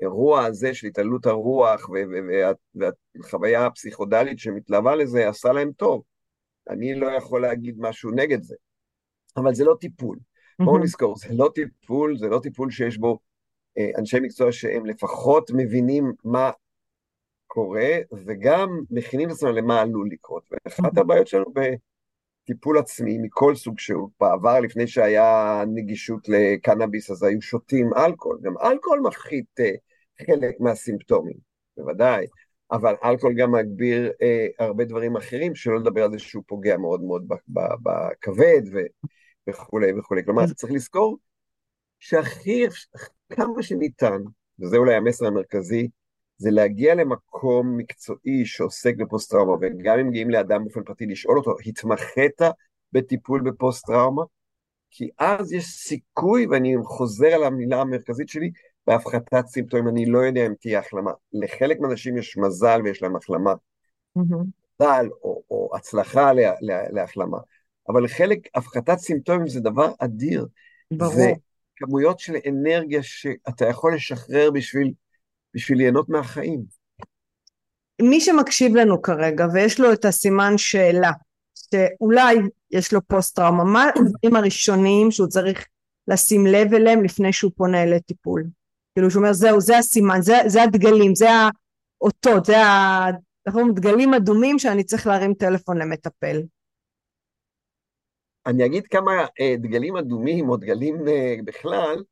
והאירוע 0.01 0.45
הזה 0.45 0.75
של 0.75 0.87
התעללות 0.87 1.27
הרוח 1.27 1.91
והחוויה 2.75 3.67
הפסיכודלית 3.67 4.39
שמתלווה 4.39 4.97
לזה 4.97 5.29
עשה 5.29 5.53
להם 5.53 5.73
טוב. 5.73 6.03
אני 6.71 6.95
לא 6.95 7.07
יכול 7.07 7.43
להגיד 7.43 7.75
משהו 7.79 8.11
נגד 8.11 8.43
זה, 8.43 8.55
אבל 9.37 9.55
זה 9.55 9.65
לא 9.65 9.77
טיפול. 9.81 10.19
בואו 10.59 10.79
נזכור, 10.79 11.17
זה 11.17 11.29
לא 11.31 11.51
טיפול, 11.55 12.19
זה 12.19 12.29
לא 12.29 12.41
טיפול 12.43 12.71
שיש 12.71 12.99
בו 12.99 13.19
אה, 13.79 13.91
אנשי 13.99 14.21
מקצוע 14.21 14.53
שהם 14.53 14.87
לפחות 14.87 15.51
מבינים 15.55 16.13
מה 16.25 16.51
קורה, 17.55 17.99
וגם 18.27 18.69
מכינים 18.91 19.29
את 19.29 19.35
עצמם 19.35 19.51
למה 19.51 19.81
עלול 19.81 20.09
לקרות. 20.13 20.43
ואחת 20.51 20.99
הבעיות 20.99 21.27
שלנו 21.27 21.53
בטיפול 22.45 22.79
עצמי, 22.79 23.19
מכל 23.19 23.55
סוג 23.55 23.79
שהוא, 23.79 24.11
בעבר, 24.21 24.61
לפני 24.61 24.87
שהיה 24.87 25.63
נגישות 25.75 26.29
לקנאביס, 26.29 27.11
אז 27.11 27.23
היו 27.23 27.43
שותים 27.43 27.91
אלכוהול. 27.97 28.39
גם 28.43 28.55
אלכוהול 28.59 29.01
מפחית 29.01 29.61
אה, 29.61 29.71
חלק 30.27 30.61
מהסימפטומים, 30.61 31.37
בוודאי, 31.77 32.27
אבל 32.73 32.95
אלכוהול 33.05 33.35
גם 33.37 33.53
מגביר 33.53 34.13
אה, 34.23 34.47
הרבה 34.59 34.85
דברים 34.85 35.17
אחרים, 35.17 35.55
שלא 35.55 35.81
לדבר 35.81 36.05
על 36.05 36.11
זה 36.11 36.19
שהוא 36.19 36.43
פוגע 36.47 36.77
מאוד 36.77 37.03
מאוד 37.03 37.29
בכבד 37.83 38.63
וכולי 39.49 39.99
וכולי. 39.99 40.25
כלומר, 40.25 40.47
צריך 40.47 40.73
לזכור 40.73 41.19
שהכי, 41.99 42.67
כמה 43.31 43.63
שניתן, 43.63 44.19
וזה 44.61 44.77
אולי 44.77 44.95
המסר 44.95 45.27
המרכזי, 45.27 45.89
זה 46.37 46.51
להגיע 46.51 46.95
למקום 46.95 47.77
מקצועי 47.77 48.45
שעוסק 48.45 48.97
בפוסט-טראומה, 48.97 49.53
וגם 49.61 49.99
אם 49.99 50.09
מגיעים 50.09 50.31
לאדם 50.31 50.65
באופן 50.65 50.83
פרטי, 50.83 51.07
לשאול 51.07 51.39
אותו, 51.39 51.55
התמחית 51.67 52.41
בטיפול 52.93 53.41
בפוסט-טראומה? 53.41 54.23
כי 54.91 55.11
אז 55.19 55.53
יש 55.53 55.65
סיכוי, 55.65 56.47
ואני 56.47 56.75
חוזר 56.85 57.27
על 57.27 57.45
המילה 57.45 57.81
המרכזית 57.81 58.29
שלי, 58.29 58.51
בהפחתת 58.87 59.47
סימפטומים, 59.47 59.89
אני 59.89 60.07
לא 60.07 60.19
יודע 60.19 60.47
אם 60.47 60.55
תהיה 60.61 60.79
החלמה. 60.79 61.11
לחלק 61.33 61.81
מהאנשים 61.81 62.19
יש 62.19 62.37
מזל 62.37 62.81
ויש 62.85 63.03
להם 63.03 63.17
החלמה. 63.17 63.55
מזל 64.81 65.09
או, 65.23 65.43
או 65.51 65.71
הצלחה 65.75 66.33
לה, 66.33 66.53
לה, 66.61 66.91
להחלמה. 66.91 67.39
אבל 67.89 68.05
לחלק, 68.05 68.39
הפחתת 68.55 68.99
סימפטומים 68.99 69.49
זה 69.49 69.61
דבר 69.61 69.93
אדיר. 69.99 70.47
ברור. 70.91 71.13
זה 71.15 71.33
כמויות 71.77 72.19
של 72.19 72.35
אנרגיה 72.49 73.03
שאתה 73.03 73.69
יכול 73.69 73.95
לשחרר 73.95 74.51
בשביל, 74.51 74.93
בשביל 75.55 75.79
ליהנות 75.79 76.09
מהחיים. 76.09 76.65
מי 78.03 78.21
שמקשיב 78.21 78.77
לנו 78.77 79.03
כרגע 79.03 79.47
ויש 79.55 79.81
לו 79.81 79.93
את 79.93 80.05
הסימן 80.05 80.53
שאלה, 80.57 81.11
שאולי 81.55 82.37
יש 82.71 82.93
לו 82.93 83.01
פוסט-טראומה, 83.07 83.65
מה 83.65 83.85
הדברים 83.85 84.37
הראשונים 84.37 85.11
שהוא 85.11 85.29
צריך 85.29 85.67
לשים 86.09 86.47
לב 86.47 86.75
אליהם 86.75 87.05
לפני 87.05 87.33
שהוא 87.33 87.53
פונה 87.57 87.87
לטיפול? 87.87 88.45
כאילו 88.95 89.11
שהוא 89.11 89.21
אומר 89.21 89.33
זהו 89.33 89.61
זה 89.61 89.79
הסימן 89.79 90.23
זה, 90.23 90.35
זה 90.47 90.63
הדגלים 90.63 91.15
זה 91.15 91.29
האותות 92.01 92.45
זה 92.45 92.59
ה... 92.59 93.07
אנחנו 93.47 93.61
אומרים 93.61 93.75
דגלים 93.75 94.15
אדומים 94.15 94.59
שאני 94.59 94.85
צריך 94.85 95.07
להרים 95.07 95.35
טלפון 95.35 95.79
למטפל. 95.79 96.43
אני 98.47 98.67
אגיד 98.67 98.87
כמה 98.87 99.13
אה, 99.41 99.55
דגלים 99.59 99.97
אדומים 99.97 100.49
או 100.49 100.57
דגלים 100.57 101.09
אה, 101.09 101.35
בכלל, 101.45 102.03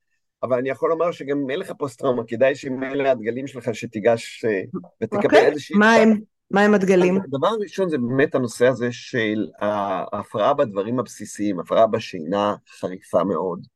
אבל 0.42 0.58
אני 0.58 0.70
יכול 0.70 0.90
לומר 0.90 1.12
שגם 1.12 1.50
אין 1.50 1.58
לך 1.58 1.72
פוסט 1.78 1.98
טראומה, 1.98 2.22
כדאי 2.26 2.54
שאם 2.54 2.82
אלה 2.82 3.10
הדגלים 3.10 3.46
שלך 3.46 3.74
שתיגש 3.74 4.44
אה, 4.44 4.62
ותקבל 5.02 5.20
okay. 5.20 5.24
אוקיי. 5.24 5.46
איזושהי... 5.46 5.76
מה 5.78 5.94
הם? 5.94 6.20
מה 6.50 6.60
הם 6.60 6.74
הדגלים? 6.74 7.16
הדבר 7.16 7.48
הראשון 7.48 7.88
זה 7.88 7.98
באמת 7.98 8.34
הנושא 8.34 8.66
הזה 8.66 8.88
של 8.90 9.46
ההפרעה 9.58 10.54
בדברים 10.54 10.98
הבסיסיים, 10.98 11.60
הפרעה 11.60 11.86
בשינה 11.86 12.54
חריפה 12.80 13.24
מאוד. 13.24 13.66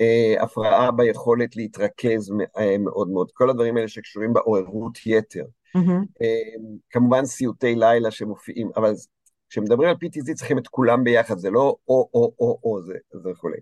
אה, 0.00 0.42
הפרעה 0.42 0.90
ביכולת 0.90 1.56
להתרכז 1.56 2.32
אה, 2.58 2.78
מאוד 2.78 3.08
מאוד, 3.08 3.30
כל 3.34 3.50
הדברים 3.50 3.76
האלה 3.76 3.88
שקשורים 3.88 4.32
בעוררות 4.32 4.98
יתר. 5.06 5.44
Mm-hmm. 5.76 6.22
כמובן 6.90 7.24
סיוטי 7.24 7.74
לילה 7.74 8.10
שמופיעים, 8.10 8.70
אבל 8.76 8.92
כשמדברים 9.48 9.88
על 9.88 9.94
PTZ 9.94 10.34
צריכים 10.34 10.58
את 10.58 10.68
כולם 10.68 11.04
ביחד, 11.04 11.38
זה 11.38 11.50
לא 11.50 11.76
או 11.88 12.08
או 12.14 12.32
או 12.40 12.58
או 12.64 12.82
זה, 12.82 12.94
זה 13.12 13.30
וכולי. 13.30 13.58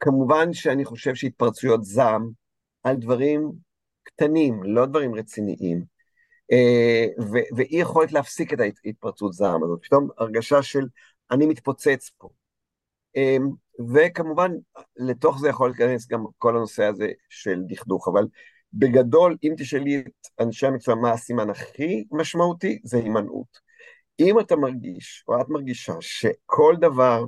כמובן 0.00 0.52
שאני 0.52 0.84
חושב 0.84 1.14
שהתפרצויות 1.14 1.84
זעם 1.84 2.30
על 2.82 2.96
דברים 2.96 3.52
קטנים, 4.02 4.62
לא 4.62 4.86
דברים 4.86 5.14
רציניים, 5.14 5.84
ואי 7.56 7.76
יכולת 7.76 8.12
להפסיק 8.12 8.52
את 8.52 8.60
ההתפרצות 8.60 9.32
זעם 9.32 9.64
הזאת, 9.64 9.80
פתאום 9.82 10.08
הרגשה 10.18 10.62
של 10.62 10.84
אני 11.30 11.46
מתפוצץ 11.46 12.10
פה. 12.18 12.28
וכמובן, 13.94 14.52
לתוך 14.96 15.40
זה 15.40 15.48
יכול 15.48 15.70
להיכנס 15.70 16.08
גם 16.08 16.24
כל 16.38 16.56
הנושא 16.56 16.84
הזה 16.84 17.08
של 17.28 17.60
דכדוך, 17.68 18.08
אבל 18.08 18.26
בגדול, 18.72 19.36
אם 19.42 19.54
תשאלי 19.58 19.98
את 19.98 20.26
אנשי 20.40 20.66
המקצוע 20.66 20.94
מה 20.94 21.10
הסימן 21.10 21.50
הכי 21.50 22.04
משמעותי, 22.12 22.78
זה 22.84 22.98
הימנעות. 22.98 23.68
אם 24.20 24.40
אתה 24.40 24.56
מרגיש, 24.56 25.24
או 25.28 25.40
את 25.40 25.48
מרגישה, 25.48 25.92
שכל 26.00 26.74
דבר, 26.80 27.24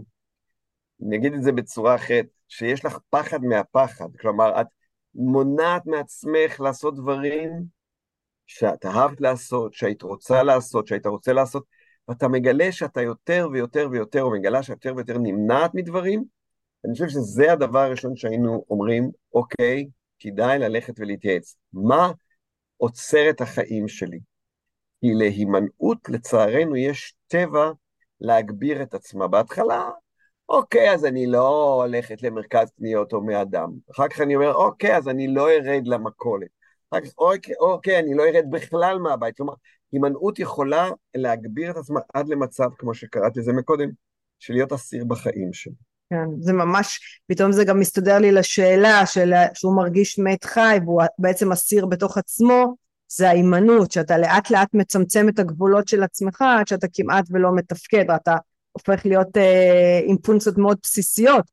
נגיד 1.00 1.34
את 1.34 1.42
זה 1.42 1.52
בצורה 1.52 1.94
אחרת, 1.94 2.26
שיש 2.48 2.84
לך 2.84 2.98
פחד 3.10 3.42
מהפחד, 3.42 4.16
כלומר, 4.20 4.60
את 4.60 4.66
מונעת 5.14 5.86
מעצמך 5.86 6.60
לעשות 6.60 6.96
דברים 6.96 7.50
שאת 8.46 8.86
אהבת 8.86 9.20
לעשות, 9.20 9.74
שהיית 9.74 10.02
רוצה 10.02 10.42
לעשות, 10.42 10.86
שהיית 10.86 11.06
רוצה 11.06 11.32
לעשות, 11.32 11.64
ואתה 12.08 12.28
מגלה 12.28 12.72
שאתה 12.72 13.02
יותר 13.02 13.48
ויותר 13.52 13.88
ויותר, 13.90 14.22
או 14.22 14.30
מגלה 14.30 14.62
שיותר 14.62 14.92
ויותר 14.96 15.18
נמנעת 15.18 15.74
מדברים, 15.74 16.24
אני 16.84 16.92
חושב 16.92 17.08
שזה 17.08 17.52
הדבר 17.52 17.78
הראשון 17.78 18.16
שהיינו 18.16 18.64
אומרים, 18.70 19.10
אוקיי, 19.34 19.88
כדאי 20.18 20.58
ללכת 20.58 20.94
ולהתייעץ. 20.98 21.56
מה 21.72 22.12
עוצר 22.76 23.30
את 23.30 23.40
החיים 23.40 23.88
שלי? 23.88 24.18
כי 25.00 25.14
להימנעות, 25.14 26.08
לצערנו, 26.08 26.76
יש 26.76 27.14
טבע 27.26 27.70
להגביר 28.20 28.82
את 28.82 28.94
עצמה. 28.94 29.28
בהתחלה, 29.28 29.90
אוקיי, 30.50 30.92
אז 30.94 31.04
אני 31.04 31.26
לא 31.26 31.74
הולכת 31.82 32.22
למרכז 32.22 32.70
קניות 32.78 33.12
או 33.12 33.20
מאדם. 33.20 33.70
אחר 33.92 34.08
כך 34.08 34.20
אני 34.20 34.36
אומר, 34.36 34.54
אוקיי, 34.54 34.96
אז 34.96 35.08
אני 35.08 35.28
לא 35.28 35.50
ארד 35.50 35.86
למכולת. 35.86 36.48
אחר 36.90 37.00
כך, 37.00 37.10
אוקיי, 37.18 37.54
אוקיי, 37.60 37.98
אני 37.98 38.14
לא 38.14 38.24
ארד 38.24 38.44
בכלל 38.50 38.98
מהבית. 38.98 39.36
כלומר, 39.36 39.52
הימנעות 39.92 40.38
יכולה 40.38 40.88
להגביר 41.14 41.70
את 41.70 41.76
עצמה 41.76 42.00
עד 42.14 42.28
למצב, 42.28 42.68
כמו 42.78 42.94
שקראתי 42.94 43.40
לזה 43.40 43.52
מקודם, 43.52 43.88
של 44.38 44.54
להיות 44.54 44.72
אסיר 44.72 45.04
בחיים 45.04 45.52
שלי. 45.52 45.72
כן, 46.10 46.28
זה 46.40 46.52
ממש, 46.52 47.00
פתאום 47.26 47.52
זה 47.52 47.64
גם 47.64 47.80
מסתדר 47.80 48.18
לי 48.18 48.32
לשאלה 48.32 49.06
של, 49.06 49.32
שהוא 49.54 49.76
מרגיש 49.76 50.18
מת 50.18 50.44
חי 50.44 50.78
והוא 50.84 51.02
בעצם 51.18 51.52
אסיר 51.52 51.86
בתוך 51.86 52.18
עצמו, 52.18 52.74
זה 53.12 53.28
ההימנעות, 53.28 53.92
שאתה 53.92 54.18
לאט 54.18 54.50
לאט 54.50 54.68
מצמצם 54.74 55.28
את 55.28 55.38
הגבולות 55.38 55.88
של 55.88 56.02
עצמך 56.02 56.42
עד 56.58 56.68
שאתה 56.68 56.86
כמעט 56.92 57.24
ולא 57.30 57.54
מתפקד, 57.54 58.04
ואתה 58.08 58.36
הופך 58.86 59.06
להיות 59.06 59.36
אה, 59.36 60.00
עם 60.04 60.16
פונקציות 60.16 60.58
מאוד 60.58 60.78
בסיסיות, 60.82 61.44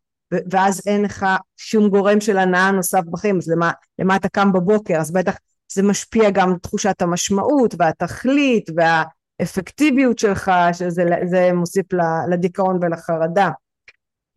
ואז 0.52 0.82
אין 0.88 1.02
לך 1.02 1.26
שום 1.58 1.90
גורם 1.90 2.22
של 2.22 2.38
הנאה 2.38 2.72
נוסף 2.72 3.02
בחיים, 3.12 3.38
אז 3.38 3.50
למה, 3.50 3.72
למה 4.00 4.16
אתה 4.16 4.30
קם 4.30 4.54
בבוקר, 4.54 4.96
אז 5.00 5.12
בטח 5.12 5.36
זה 5.74 5.84
משפיע 5.84 6.30
גם 6.30 6.58
תחושת 6.62 7.02
המשמעות 7.02 7.76
והתכלית 7.80 8.70
והאפקטיביות 8.76 10.20
שלך, 10.20 10.52
שזה 10.74 11.52
מוסיף 11.54 11.86
לדיכאון 12.32 12.80
ולחרדה. 12.82 13.50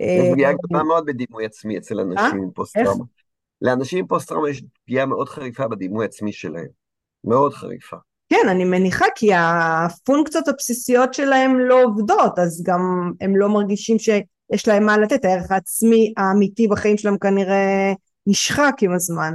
יש 0.00 0.32
פגיעה 0.32 0.52
גדולה 0.52 0.82
מאוד 0.82 1.06
בדימוי 1.06 1.46
עצמי 1.46 1.78
אצל 1.78 1.98
אה? 1.98 2.04
אנשים 2.04 2.42
עם 2.42 2.50
פוסט-טראומה. 2.54 3.04
לאנשים 3.62 3.98
עם 3.98 4.06
פוסט-טראומה 4.06 4.50
יש 4.50 4.62
פגיעה 4.84 5.06
מאוד 5.06 5.28
חריפה 5.28 5.68
בדימוי 5.68 6.04
עצמי 6.04 6.32
שלהם. 6.32 6.68
מאוד 7.24 7.54
חריפה. 7.54 7.96
כן, 8.30 8.48
אני 8.48 8.64
מניחה 8.64 9.06
כי 9.14 9.30
הפונקציות 9.34 10.48
הבסיסיות 10.48 11.14
שלהם 11.14 11.58
לא 11.58 11.82
עובדות, 11.82 12.38
אז 12.38 12.62
גם 12.66 13.12
הם 13.20 13.36
לא 13.36 13.48
מרגישים 13.48 13.98
שיש 13.98 14.68
להם 14.68 14.86
מה 14.86 14.98
לתת, 14.98 15.24
הערך 15.24 15.50
העצמי 15.50 16.12
האמיתי 16.16 16.68
בחיים 16.68 16.98
שלהם 16.98 17.18
כנראה 17.18 17.92
נשחק 18.26 18.74
עם 18.82 18.92
הזמן. 18.92 19.34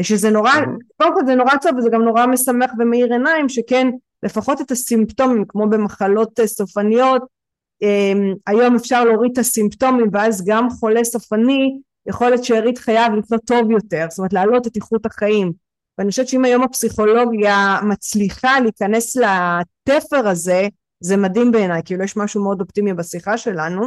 שזה 0.00 0.30
נורא, 0.30 0.50
קודם 0.96 1.14
כל 1.14 1.26
זה 1.26 1.34
נורא 1.34 1.56
טוב 1.62 1.72
וזה 1.78 1.88
גם 1.90 2.02
נורא 2.02 2.26
משמח 2.26 2.70
ומאיר 2.78 3.12
עיניים 3.12 3.48
שכן 3.48 3.88
לפחות 4.22 4.60
את 4.60 4.70
הסימפטומים 4.70 5.44
כמו 5.48 5.68
במחלות 5.68 6.40
סופניות 6.44 7.22
אמ, 7.82 8.34
היום 8.46 8.74
אפשר 8.74 9.04
להוריד 9.04 9.32
את 9.32 9.38
הסימפטומים 9.38 10.06
ואז 10.12 10.44
גם 10.46 10.70
חולה 10.70 11.04
סופני 11.04 11.80
יכול 12.06 12.28
להיות 12.28 12.44
שארית 12.44 12.78
חייו 12.78 13.10
לחיות 13.18 13.44
טוב 13.44 13.70
יותר, 13.70 14.06
זאת 14.10 14.18
אומרת 14.18 14.32
להעלות 14.32 14.66
את 14.66 14.76
איכות 14.76 15.06
החיים 15.06 15.52
ואני 15.98 16.10
חושבת 16.10 16.28
שאם 16.28 16.44
היום 16.44 16.62
הפסיכולוגיה 16.62 17.80
מצליחה 17.88 18.60
להיכנס 18.60 19.16
לתפר 19.16 20.28
הזה 20.28 20.68
זה 21.00 21.16
מדהים 21.16 21.52
בעיניי, 21.52 21.82
כאילו 21.84 22.04
יש 22.04 22.16
משהו 22.16 22.42
מאוד 22.42 22.60
אופטימי 22.60 22.94
בשיחה 22.94 23.38
שלנו. 23.38 23.82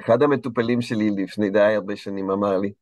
אחד 0.00 0.22
המטופלים 0.22 0.80
שלי 0.80 1.10
לפני 1.10 1.50
די 1.50 1.60
הרבה 1.60 1.96
שנים 1.96 2.30
אמר 2.30 2.58
לי, 2.58 2.72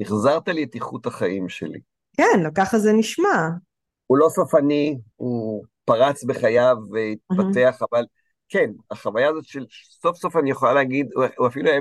החזרת 0.00 0.48
לי 0.48 0.64
את 0.64 0.74
איכות 0.74 1.06
החיים 1.06 1.48
שלי. 1.48 1.78
כן, 2.16 2.50
ככה 2.54 2.78
זה 2.78 2.92
נשמע. 2.92 3.48
הוא 4.06 4.18
לא 4.18 4.28
סופני, 4.28 4.98
הוא 5.16 5.64
פרץ 5.84 6.24
בחייו 6.24 6.76
והתפתח, 6.90 7.78
mm-hmm. 7.80 7.86
אבל 7.92 8.04
כן, 8.48 8.70
החוויה 8.90 9.28
הזאת 9.28 9.44
של 9.44 9.64
סוף 10.02 10.16
סוף 10.16 10.36
אני 10.36 10.50
יכולה 10.50 10.72
להגיד, 10.72 11.06
הוא 11.36 11.46
אפילו 11.46 11.70
היה 11.70 11.80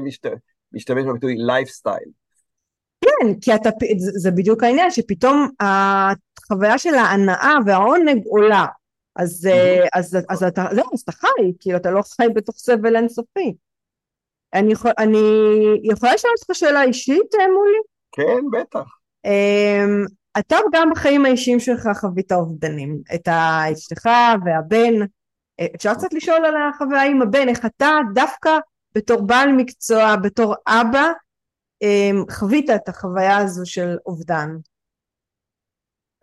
משתמש 0.73 1.03
בביטוי 1.05 1.35
לייפסטייל. 1.37 2.20
כן, 3.01 3.39
כי 3.41 3.55
אתה, 3.55 3.69
זה 3.97 4.31
בדיוק 4.31 4.63
העניין, 4.63 4.91
שפתאום 4.91 5.47
החוויה 5.59 6.77
של 6.77 6.93
ההנאה 6.93 7.57
והעונג 7.65 8.25
עולה. 8.25 8.65
אז, 9.15 9.47
mm-hmm. 9.47 9.87
אז, 9.93 10.17
אז, 10.29 10.43
אתה, 10.43 10.65
זהו, 10.71 10.85
אז 10.93 10.99
אתה 10.99 11.11
חי, 11.11 11.53
כאילו 11.59 11.77
אתה 11.77 11.91
לא 11.91 12.01
חי 12.01 12.27
בתוך 12.35 12.55
סבל 12.57 12.95
אינסופי. 12.95 13.53
אני, 14.53 14.71
יכול, 14.71 14.91
אני 14.97 15.17
יכולה 15.83 16.13
לשאול 16.13 16.33
אותך 16.39 16.55
שאלה 16.55 16.83
אישית 16.83 17.35
אה, 17.39 17.47
מולי? 17.47 17.79
כן, 18.11 18.59
בטח. 18.59 18.83
Um, 19.27 20.11
אתה 20.39 20.57
גם 20.73 20.89
בחיים 20.91 21.25
האישיים 21.25 21.59
שלך 21.59 21.89
חווית 21.99 22.31
אובדנים, 22.31 23.01
את 23.15 23.27
אשתך 23.27 24.09
והבן, 24.45 24.93
אפשר 25.75 25.93
קצת 25.93 26.13
לשאול 26.13 26.45
על 26.45 26.53
החוויה 26.69 27.03
עם 27.03 27.21
הבן, 27.21 27.49
איך 27.49 27.65
אתה 27.65 27.97
דווקא 28.13 28.57
בתור 28.95 29.21
בעל 29.21 29.51
מקצוע, 29.51 30.15
בתור 30.15 30.55
אבא, 30.67 31.11
חווית 32.29 32.69
את 32.69 32.89
החוויה 32.89 33.37
הזו 33.37 33.65
של 33.65 33.97
אובדן? 34.05 34.49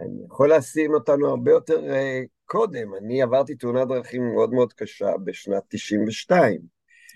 אני 0.01 0.25
יכול 0.27 0.53
לשים 0.53 0.95
אותנו 0.95 1.29
הרבה 1.29 1.51
יותר 1.51 1.79
uh, 1.79 2.27
קודם. 2.45 2.95
אני 2.95 3.23
עברתי 3.23 3.55
תאונת 3.55 3.89
דרכים 3.89 4.23
מאוד 4.35 4.53
מאוד 4.53 4.73
קשה 4.73 5.11
בשנת 5.25 5.63
92. 5.69 6.61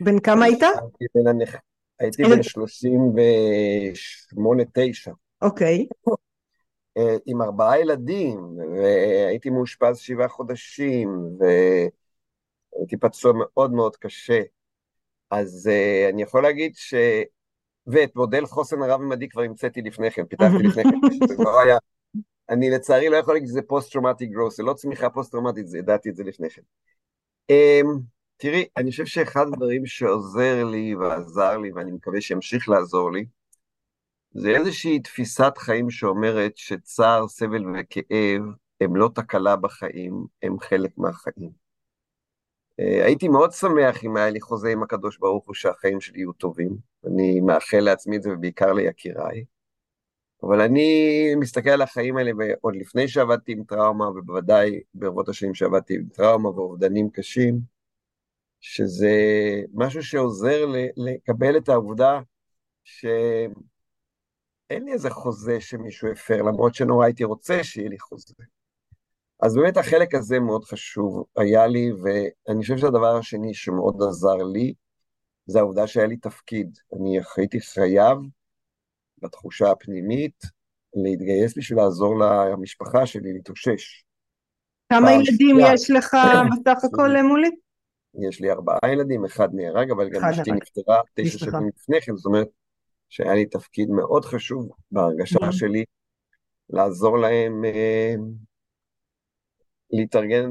בן 0.01 0.18
כמה 0.18 0.45
היית? 0.45 0.62
בן 1.14 1.26
הנכ... 1.26 1.57
הייתי 1.99 2.22
בן 2.22 2.40
38-9. 5.09 5.12
אוקיי. 5.43 5.86
אה, 6.97 7.16
עם 7.26 7.43
ארבעה 7.43 7.80
ילדים, 7.80 8.59
והייתי 8.76 9.51
מאושפז 9.51 9.99
שבעה 9.99 10.28
חודשים, 10.28 11.09
והייתי 11.38 12.97
פצוע 13.01 13.32
מאוד 13.36 13.72
מאוד 13.72 13.97
קשה. 13.97 14.43
אז 15.30 15.70
uh, 15.72 16.12
אני 16.12 16.22
יכול 16.22 16.43
להגיד 16.43 16.72
ש... 16.74 16.95
ואת 17.86 18.16
מודל 18.16 18.46
חוסן 18.46 18.82
הרב-ממדי 18.82 19.28
כבר 19.28 19.42
המצאתי 19.42 19.82
לפני 19.82 20.10
כן, 20.10 20.24
פיתחתי 20.24 20.62
לפני 20.62 20.82
כן, 20.82 21.26
זה 21.28 21.34
לא 21.44 21.60
היה... 21.60 21.78
אני 22.48 22.70
לצערי 22.70 23.08
לא 23.08 23.16
יכול 23.16 23.34
להגיד 23.34 23.48
שזה 23.48 23.62
פוסט-טראומטי 23.62 24.26
גרוס, 24.26 24.56
זה 24.56 24.62
לא 24.62 24.72
צמיחה 24.72 25.10
פוסט-טראומטית, 25.10 25.66
ידעתי 25.74 26.10
את 26.10 26.16
זה 26.16 26.24
לפני 26.24 26.50
כן. 26.50 26.62
Um, 27.52 28.00
תראי, 28.36 28.64
אני 28.76 28.90
חושב 28.90 29.06
שאחד 29.06 29.46
הדברים 29.46 29.86
שעוזר 29.86 30.64
לי 30.64 30.94
ועזר 30.94 31.58
לי, 31.58 31.72
ואני 31.72 31.92
מקווה 31.92 32.20
שימשיך 32.20 32.68
לעזור 32.68 33.12
לי, 33.12 33.24
זה 34.34 34.50
איזושהי 34.50 35.00
תפיסת 35.00 35.52
חיים 35.58 35.90
שאומרת 35.90 36.56
שצער, 36.56 37.28
סבל 37.28 37.64
וכאב 37.66 38.42
הם 38.80 38.96
לא 38.96 39.10
תקלה 39.14 39.56
בחיים, 39.56 40.26
הם 40.42 40.60
חלק 40.60 40.90
מהחיים. 40.98 41.61
אה, 42.82 43.04
הייתי 43.04 43.28
מאוד 43.28 43.52
שמח 43.52 44.04
אם 44.04 44.16
היה 44.16 44.30
לי 44.30 44.40
חוזה 44.40 44.68
עם 44.68 44.82
הקדוש 44.82 45.18
ברוך 45.18 45.46
הוא 45.46 45.54
שהחיים 45.54 46.00
שלי 46.00 46.18
יהיו 46.18 46.32
טובים. 46.32 46.76
אני 47.06 47.40
מאחל 47.40 47.80
לעצמי 47.80 48.16
את 48.16 48.22
זה 48.22 48.30
ובעיקר 48.32 48.72
ליקיריי. 48.72 49.44
אבל 50.42 50.60
אני 50.60 50.90
מסתכל 51.40 51.70
על 51.70 51.82
החיים 51.82 52.16
האלה, 52.16 52.30
ועוד 52.38 52.76
לפני 52.76 53.08
שעבדתי 53.08 53.52
עם 53.52 53.64
טראומה, 53.64 54.08
ובוודאי 54.08 54.80
ברבות 54.94 55.28
השנים 55.28 55.54
שעבדתי 55.54 55.94
עם 55.94 56.04
טראומה 56.12 56.48
ואובדנים 56.48 57.10
קשים, 57.10 57.60
שזה 58.60 59.10
משהו 59.74 60.02
שעוזר 60.02 60.66
לקבל 60.96 61.56
את 61.56 61.68
העובדה 61.68 62.20
שאין 62.84 63.54
לי 64.70 64.92
איזה 64.92 65.10
חוזה 65.10 65.60
שמישהו 65.60 66.08
הפר, 66.12 66.42
למרות 66.42 66.74
שנורא 66.74 67.04
הייתי 67.04 67.24
רוצה 67.24 67.64
שיהיה 67.64 67.88
לי 67.88 67.98
חוזה. 67.98 68.34
אז 69.43 69.55
באמת 69.57 69.76
החלק 69.76 70.14
הזה 70.14 70.40
מאוד 70.40 70.64
חשוב 70.64 71.24
היה 71.36 71.66
לי, 71.66 71.90
ואני 71.93 72.61
חושב 72.61 72.76
שהדבר 72.76 73.16
השני 73.16 73.55
שמאוד 73.55 74.03
עזר 74.09 74.36
לי, 74.36 74.74
זה 75.47 75.59
העובדה 75.59 75.86
שהיה 75.86 76.07
לי 76.07 76.16
תפקיד. 76.16 76.78
אני 76.93 77.18
הייתי 77.36 77.61
חייב, 77.61 78.18
בתחושה 79.22 79.70
הפנימית, 79.70 80.43
להתגייס 80.95 81.59
בשביל 81.59 81.78
לעזור 81.78 82.14
למשפחה 82.53 83.07
שלי 83.07 83.32
להתאושש. 83.32 84.05
כמה 84.93 85.12
ילדים 85.12 85.57
יש 85.61 85.90
לך 85.90 86.16
בסך 86.53 86.84
הכל 86.93 87.22
מולי? 87.22 87.51
יש 88.28 88.40
לי 88.40 88.51
ארבעה 88.51 88.78
ילדים, 88.93 89.24
אחד 89.24 89.49
נהרג, 89.53 89.90
אבל 89.90 90.09
גם 90.09 90.24
אשתי 90.24 90.51
נפטרה 90.51 91.01
תשע 91.14 91.38
שנים 91.38 91.68
לפני 91.76 92.01
כן, 92.01 92.16
זאת 92.16 92.26
אומרת 92.26 92.49
שהיה 93.09 93.34
לי 93.34 93.47
תפקיד 93.47 93.90
מאוד 93.90 94.24
חשוב 94.24 94.68
בהרגשה 94.90 95.53
שלי 95.53 95.84
לעזור 96.70 97.18
להם 97.18 97.64
אה, 97.64 98.14
להתארגן 99.93 100.51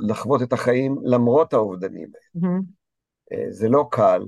ולחוות 0.00 0.42
את 0.42 0.52
החיים 0.52 0.96
למרות 1.04 1.52
האובדנים 1.52 2.08
האלה. 2.14 2.56
Mm-hmm. 2.56 2.62
זה 3.50 3.68
לא 3.68 3.88
קל, 3.90 4.22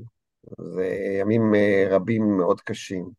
זה 0.59 0.87
ימים 1.21 1.55
אה, 1.55 1.87
רבים 1.91 2.37
מאוד 2.39 2.61
קשים, 2.61 3.11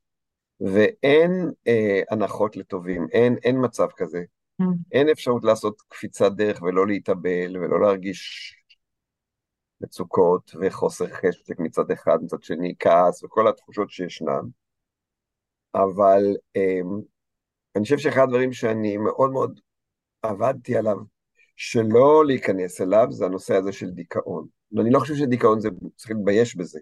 ואין 0.60 1.32
אה, 1.68 2.02
הנחות 2.12 2.58
לטובים, 2.58 3.08
אין, 3.12 3.36
אין 3.44 3.66
מצב 3.66 3.88
כזה. 3.96 4.24
Mm-hmm. 4.62 4.66
אין 4.92 5.10
אפשרות 5.10 5.44
לעשות 5.44 5.82
קפיצת 5.88 6.32
דרך 6.32 6.62
ולא 6.62 6.88
להתאבל 6.88 7.58
ולא 7.58 7.82
להרגיש 7.82 8.54
מצוקות 9.82 10.52
וחוסר 10.62 11.08
חשק 11.08 11.60
מצד 11.60 11.92
אחד, 11.92 12.18
מצד 12.24 12.44
שני 12.44 12.74
כעס 12.80 13.24
וכל 13.24 13.48
התחושות 13.48 13.90
שישנן. 13.90 14.42
אבל 15.76 16.36
אה, 16.56 16.80
אני 17.76 17.84
חושב 17.84 17.98
שאחד 17.98 18.22
הדברים 18.22 18.54
שאני 18.54 18.98
מאוד 18.98 19.32
מאוד 19.32 19.60
עבדתי 20.30 20.78
עליו, 20.78 20.98
שלא 21.56 22.26
להיכנס 22.26 22.82
אליו, 22.82 23.08
זה 23.10 23.26
הנושא 23.26 23.56
הזה 23.56 23.72
של 23.72 23.90
דיכאון. 23.90 24.48
ואני 24.72 24.92
לא 24.92 25.00
חושב 25.00 25.16
שדיכאון 25.16 25.60
זה, 25.60 25.70
צריך 25.96 26.12
להתבייש 26.12 26.56
בזה. 26.56 26.80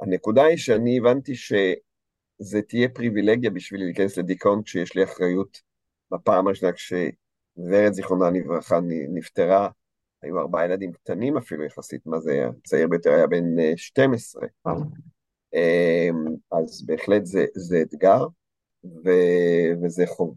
הנקודה 0.00 0.44
היא 0.44 0.56
שאני 0.56 0.98
הבנתי 0.98 1.34
שזה 1.34 2.62
תהיה 2.68 2.88
פריבילגיה 2.88 3.50
בשבילי 3.50 3.84
להיכנס 3.84 4.18
לדיכאון 4.18 4.62
כשיש 4.62 4.96
לי 4.96 5.04
אחריות 5.04 5.60
בפעם 6.10 6.46
הראשונה 6.46 6.72
כשוורד 6.72 7.92
זיכרונה 7.92 8.30
לברכה 8.30 8.80
נפטרה, 9.14 9.68
היו 10.22 10.38
ארבעה 10.38 10.64
ילדים 10.64 10.92
קטנים 10.92 11.36
אפילו 11.36 11.64
יחסית, 11.64 12.06
מה 12.06 12.20
זה, 12.20 12.46
הצעיר 12.48 12.88
ביותר 12.88 13.10
היה 13.10 13.26
בן 13.26 13.44
12. 13.76 14.42
אה, 14.66 14.72
אמ, 15.54 16.24
אז 16.52 16.86
בהחלט 16.86 17.24
זה, 17.24 17.44
זה 17.54 17.82
אתגר, 17.82 18.26
ו, 18.84 19.10
וזה 19.82 20.04
חוב, 20.06 20.34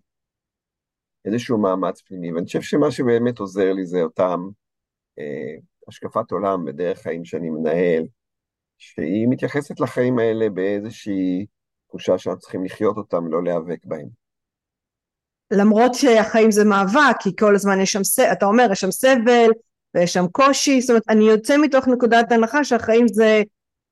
איזשהו 1.25 1.57
מאמץ 1.57 2.01
פנימי, 2.01 2.31
ואני 2.31 2.45
חושב 2.45 2.61
שמה 2.61 2.91
שבאמת 2.91 3.39
עוזר 3.39 3.73
לי 3.73 3.85
זה 3.85 4.01
אותם 4.01 4.39
אה, 5.19 5.55
השקפת 5.87 6.31
עולם 6.31 6.63
ודרך 6.67 6.99
חיים 6.99 7.25
שאני 7.25 7.49
מנהל, 7.49 8.03
שהיא 8.77 9.27
מתייחסת 9.29 9.79
לחיים 9.79 10.19
האלה 10.19 10.49
באיזושהי 10.49 11.45
תחושה 11.87 12.17
שאנחנו 12.17 12.39
צריכים 12.39 12.65
לחיות 12.65 12.97
אותם, 12.97 13.27
לא 13.27 13.43
להיאבק 13.43 13.85
בהם. 13.85 14.07
למרות 15.51 15.93
שהחיים 15.93 16.51
זה 16.51 16.65
מאבק, 16.65 17.15
כי 17.19 17.35
כל 17.39 17.55
הזמן 17.55 17.81
יש 17.81 17.91
שם, 17.91 18.01
אתה 18.31 18.45
אומר, 18.45 18.67
יש 18.71 18.79
שם 18.79 18.91
סבל, 18.91 19.49
ויש 19.95 20.13
שם 20.13 20.27
קושי, 20.31 20.81
זאת 20.81 20.89
אומרת, 20.89 21.03
אני 21.09 21.29
יוצא 21.29 21.57
מתוך 21.57 21.87
נקודת 21.87 22.31
הנחה 22.31 22.63
שהחיים 22.63 23.07
זה, 23.07 23.41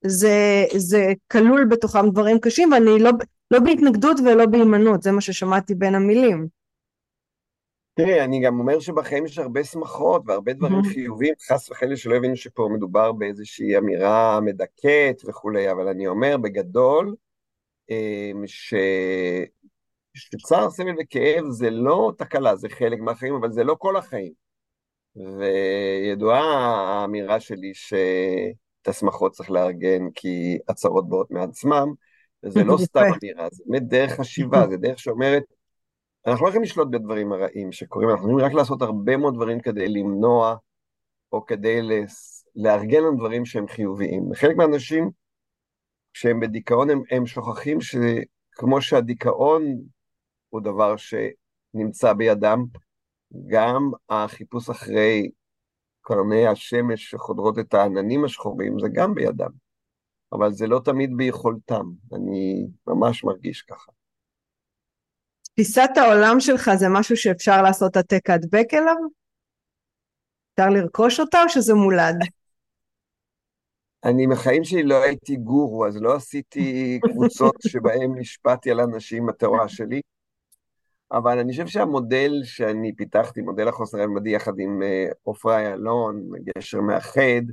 זה, 0.06 0.66
זה 0.78 1.14
כלול 1.32 1.66
בתוכם 1.66 2.10
דברים 2.10 2.40
קשים, 2.40 2.72
ואני 2.72 3.00
לא, 3.00 3.12
לא 3.52 3.60
בהתנגדות 3.60 4.20
ולא 4.20 4.46
בהימנעות, 4.46 5.02
זה 5.02 5.12
מה 5.12 5.22
ששמעתי 5.22 5.76
בין 5.76 5.96
המילים. 5.96 6.48
תראי, 7.94 8.22
אני 8.22 8.42
גם 8.42 8.60
אומר 8.60 8.80
שבחיים 8.80 9.26
יש 9.26 9.38
הרבה 9.38 9.64
שמחות 9.64 10.22
והרבה 10.26 10.54
דברים 10.54 10.80
mm-hmm. 10.80 10.94
חיובים, 10.94 11.34
חס 11.48 11.70
וחלילה 11.70 11.98
שלא 11.98 12.16
הבינו 12.16 12.36
שפה 12.36 12.70
מדובר 12.74 13.12
באיזושהי 13.12 13.78
אמירה 13.78 14.40
מדכאת 14.42 15.22
וכולי, 15.26 15.72
אבל 15.72 15.88
אני 15.88 16.08
אומר 16.08 16.38
בגדול, 16.38 17.16
אמ, 17.90 18.44
ש... 18.46 18.74
שצער, 20.14 20.70
סבל 20.70 20.94
וכאב 21.00 21.50
זה 21.50 21.70
לא 21.70 22.12
תקלה, 22.18 22.56
זה 22.56 22.70
חלק 22.70 23.00
מהחיים, 23.00 23.36
אבל 23.36 23.52
זה 23.52 23.64
לא 23.64 23.76
כל 23.80 23.98
החיים. 23.98 24.34
וידועה 25.16 26.42
האמירה 26.42 27.40
שלי 27.40 27.74
שאת 27.74 28.88
השמחות 28.88 29.32
צריך 29.32 29.52
לארגן 29.52 30.10
כי 30.16 30.58
הצרות 30.68 31.10
באות 31.10 31.32
מעצמם, 31.32 31.94
וזה 32.44 32.64
לא 32.64 32.78
סתם 32.86 33.04
אמירה, 33.24 33.48
זה 33.52 33.64
באמת 33.68 33.88
דרך 33.88 34.12
חשיבה, 34.12 34.68
זה 34.70 34.78
דרך 34.78 35.00
שאומרת, 35.00 35.44
אנחנו 36.28 36.46
לא 36.46 36.50
יכולים 36.50 36.64
לשלוט 36.64 36.88
בדברים 36.92 37.34
הרעים 37.34 37.72
שקורים, 37.72 38.10
אנחנו 38.10 38.30
יכולים 38.30 38.46
רק 38.46 38.54
לעשות 38.54 38.82
הרבה 38.82 39.18
מאוד 39.18 39.34
דברים 39.34 39.60
כדי 39.60 39.88
למנוע, 39.90 40.56
או 41.32 41.46
כדי 41.46 41.80
לארגן 42.56 43.00
לנו 43.04 43.18
דברים 43.18 43.46
שהם 43.46 43.68
חיוביים. 43.68 44.32
וחלק 44.32 44.56
מהאנשים, 44.58 45.12
כשהם 46.14 46.40
בדיכאון, 46.40 46.90
הם, 46.90 47.02
הם 47.12 47.26
שוכחים 47.26 47.78
שכמו 47.82 48.82
שהדיכאון 48.82 49.64
הוא 50.50 50.62
דבר 50.62 50.96
שנמצא 50.98 52.14
בידם, 52.14 52.66
גם 53.48 53.92
החיפוש 54.10 54.70
אחרי 54.70 55.30
קרני 56.02 56.48
השמש 56.48 57.12
שחודרות 57.12 57.60
את 57.60 57.74
העננים 57.74 58.26
השחורים, 58.26 58.80
זה 58.80 58.88
גם 58.94 59.14
בידם. 59.14 59.52
אבל 60.34 60.52
זה 60.52 60.68
לא 60.68 60.82
תמיד 60.86 61.12
ביכולתם, 61.18 61.86
אני 62.14 62.68
ממש 62.88 63.24
מרגיש 63.24 63.62
ככה. 63.62 63.92
תפיסת 65.54 65.90
העולם 65.96 66.40
שלך 66.40 66.72
זה 66.76 66.86
משהו 66.90 67.18
שאפשר 67.18 67.62
לעשות 67.62 67.96
העתק 67.96 68.30
הדבק 68.30 68.74
אליו? 68.74 68.96
אפשר 70.54 70.70
לרכוש 70.70 71.20
אותה 71.20 71.44
או 71.44 71.50
שזה 71.50 71.74
מולד? 71.74 72.16
אני 74.06 74.28
בחיים 74.28 74.64
שלי 74.64 74.84
לא 74.84 75.04
הייתי 75.04 75.36
גורו, 75.36 75.88
אז 75.88 76.02
לא 76.02 76.16
עשיתי 76.16 77.00
קבוצות 77.04 77.56
שבהן 77.68 78.12
נשפטתי 78.16 78.72
על 78.72 78.80
אנשים 78.80 79.26
בתורה 79.26 79.70
שלי, 79.70 80.02
אבל 81.12 81.40
אני 81.40 81.52
חושב 81.52 81.68
שהמודל 81.68 82.32
שאני 82.44 82.96
פיתחתי, 82.96 83.42
מודל 83.42 83.68
החוסר 83.68 84.02
המדי 84.02 84.30
יחד 84.30 84.60
עם 84.60 84.84
אה, 84.84 85.06
עופרה 85.24 85.60
איילון, 85.60 86.30
גשר 86.44 86.82
מאחד, 86.82 87.44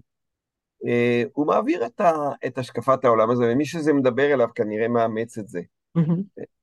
אה, 0.86 1.22
הוא 1.32 1.46
מעביר 1.46 1.86
את, 1.86 2.00
ה, 2.00 2.12
את 2.46 2.58
השקפת 2.58 3.04
העולם 3.04 3.30
הזה, 3.30 3.44
ומי 3.52 3.64
שזה 3.64 3.92
מדבר 3.92 4.34
אליו 4.34 4.48
כנראה 4.54 4.88
מאמץ 4.88 5.38
את 5.38 5.48
זה. 5.48 5.60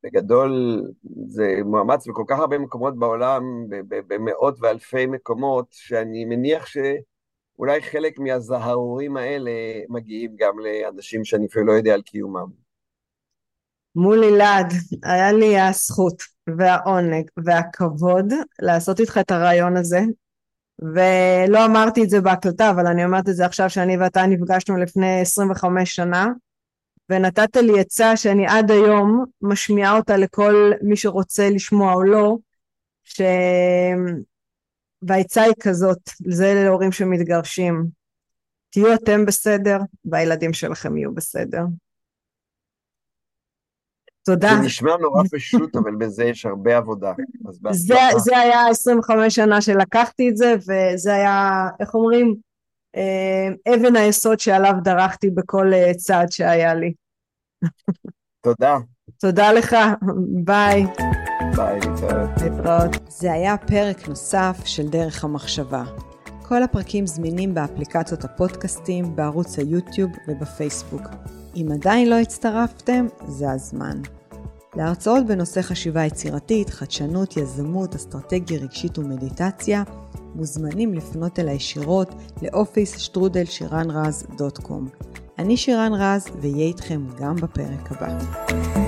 בגדול 0.04 0.84
זה 1.28 1.58
מאמץ 1.66 2.08
בכל 2.08 2.24
כך 2.28 2.40
הרבה 2.40 2.58
מקומות 2.58 3.00
בעולם, 3.00 3.44
במאות 3.88 4.58
ואלפי 4.62 5.06
מקומות, 5.06 5.66
שאני 5.72 6.26
מניח 6.26 6.66
שאולי 6.66 7.82
חלק 7.82 8.20
מהזהרורים 8.20 9.18
האלה 9.18 9.52
מגיעים 9.90 10.36
גם 10.40 10.54
לאנשים 10.60 11.26
שאני 11.26 11.46
אפילו 11.46 11.66
לא 11.66 11.72
יודע 11.72 11.94
על 11.94 12.02
קיומם. 12.02 12.68
מולי 13.96 14.28
אלעד, 14.28 14.74
היה 15.04 15.32
לי 15.32 15.60
הזכות 15.60 16.24
והעונג 16.58 17.30
והכבוד 17.38 18.34
לעשות 18.62 19.00
איתך 19.00 19.18
את 19.18 19.32
הרעיון 19.32 19.78
הזה, 19.78 20.00
ולא 20.82 21.66
אמרתי 21.66 22.04
את 22.04 22.10
זה 22.10 22.22
בהקלטה, 22.22 22.70
אבל 22.70 22.88
אני 22.88 23.06
אומרת 23.06 23.30
את 23.30 23.36
זה 23.36 23.46
עכשיו 23.46 23.70
שאני 23.70 23.98
ואתה 23.98 24.26
נפגשנו 24.26 24.78
לפני 24.78 25.22
25 25.22 25.96
שנה, 25.96 26.28
ונתת 27.10 27.56
לי 27.56 27.80
עצה 27.80 28.18
שאני 28.18 28.48
עד 28.48 28.72
היום 28.72 29.26
משמיעה 29.42 29.98
אותה 29.98 30.18
לכל 30.18 30.72
מי 30.82 30.96
שרוצה 30.96 31.50
לשמוע 31.50 31.94
או 31.94 32.04
לא, 32.04 32.38
ש... 33.04 33.22
והעצה 35.02 35.42
היא 35.42 35.54
כזאת, 35.60 36.10
זה 36.28 36.54
להורים 36.66 36.92
שמתגרשים, 36.92 37.86
תהיו 38.70 38.94
אתם 38.94 39.26
בסדר 39.26 39.78
והילדים 40.06 40.54
שלכם 40.54 40.98
יהיו 40.98 41.14
בסדר. 41.14 41.62
תודה. 44.26 44.50
זה 44.60 44.66
נשמע 44.66 44.98
נורא 44.98 45.24
פשוט, 45.32 45.76
אבל 45.76 45.96
בזה 45.96 46.24
יש 46.24 46.46
הרבה 46.46 46.78
עבודה. 46.78 47.14
זה, 47.72 47.96
זה 48.18 48.38
היה 48.38 48.68
25 48.68 49.36
שנה 49.36 49.62
שלקחתי 49.62 50.30
את 50.30 50.38
זה, 50.38 50.56
וזה 50.58 51.14
היה, 51.14 51.68
איך 51.80 51.96
אומרים, 51.96 52.36
אבן 53.76 53.96
היסוד 53.96 54.40
שעליו 54.40 54.74
דרכתי 54.84 55.30
בכל 55.30 55.74
אה, 55.74 55.94
צעד 55.94 56.32
שהיה 56.32 56.74
לי. 56.74 56.94
תודה. 58.42 58.78
תודה 59.20 59.52
לך, 59.52 59.76
ביי. 60.44 60.86
ביי. 61.56 61.80
להתראות. 62.42 62.96
זה 63.10 63.34
היה 63.34 63.58
פרק 63.58 64.08
נוסף 64.08 64.58
של 64.66 64.88
דרך 64.90 65.24
המחשבה. 65.24 65.84
כל 66.48 66.64
הפרקים 66.64 67.08
זמינים 67.08 67.54
באפליקציות 67.54 68.24
הפודקאסטים, 68.24 69.16
בערוץ 69.16 69.60
היוטיוב 69.60 70.12
ובפייסבוק. 70.28 71.02
אם 71.56 71.68
עדיין 71.74 72.10
לא 72.10 72.16
הצטרפתם, 72.16 73.08
זה 73.28 73.52
הזמן. 73.52 74.02
להרצאות 74.76 75.26
בנושא 75.28 75.62
חשיבה 75.62 76.06
יצירתית, 76.06 76.70
חדשנות, 76.70 77.38
יזמות, 77.38 77.96
אסטרטגיה 77.96 78.60
רגשית 78.60 78.98
ומדיטציה, 78.98 79.84
מוזמנים 80.38 80.94
לפנות 80.94 81.40
אליי 81.40 81.56
ישירות 81.56 82.14
קום. 84.58 84.88
אני 85.40 85.58
שירן 85.58 85.92
רז, 85.94 86.28
ואהיה 86.42 86.66
איתכם 86.66 87.02
גם 87.20 87.36
בפרק 87.36 87.92
הבא. 87.92 88.87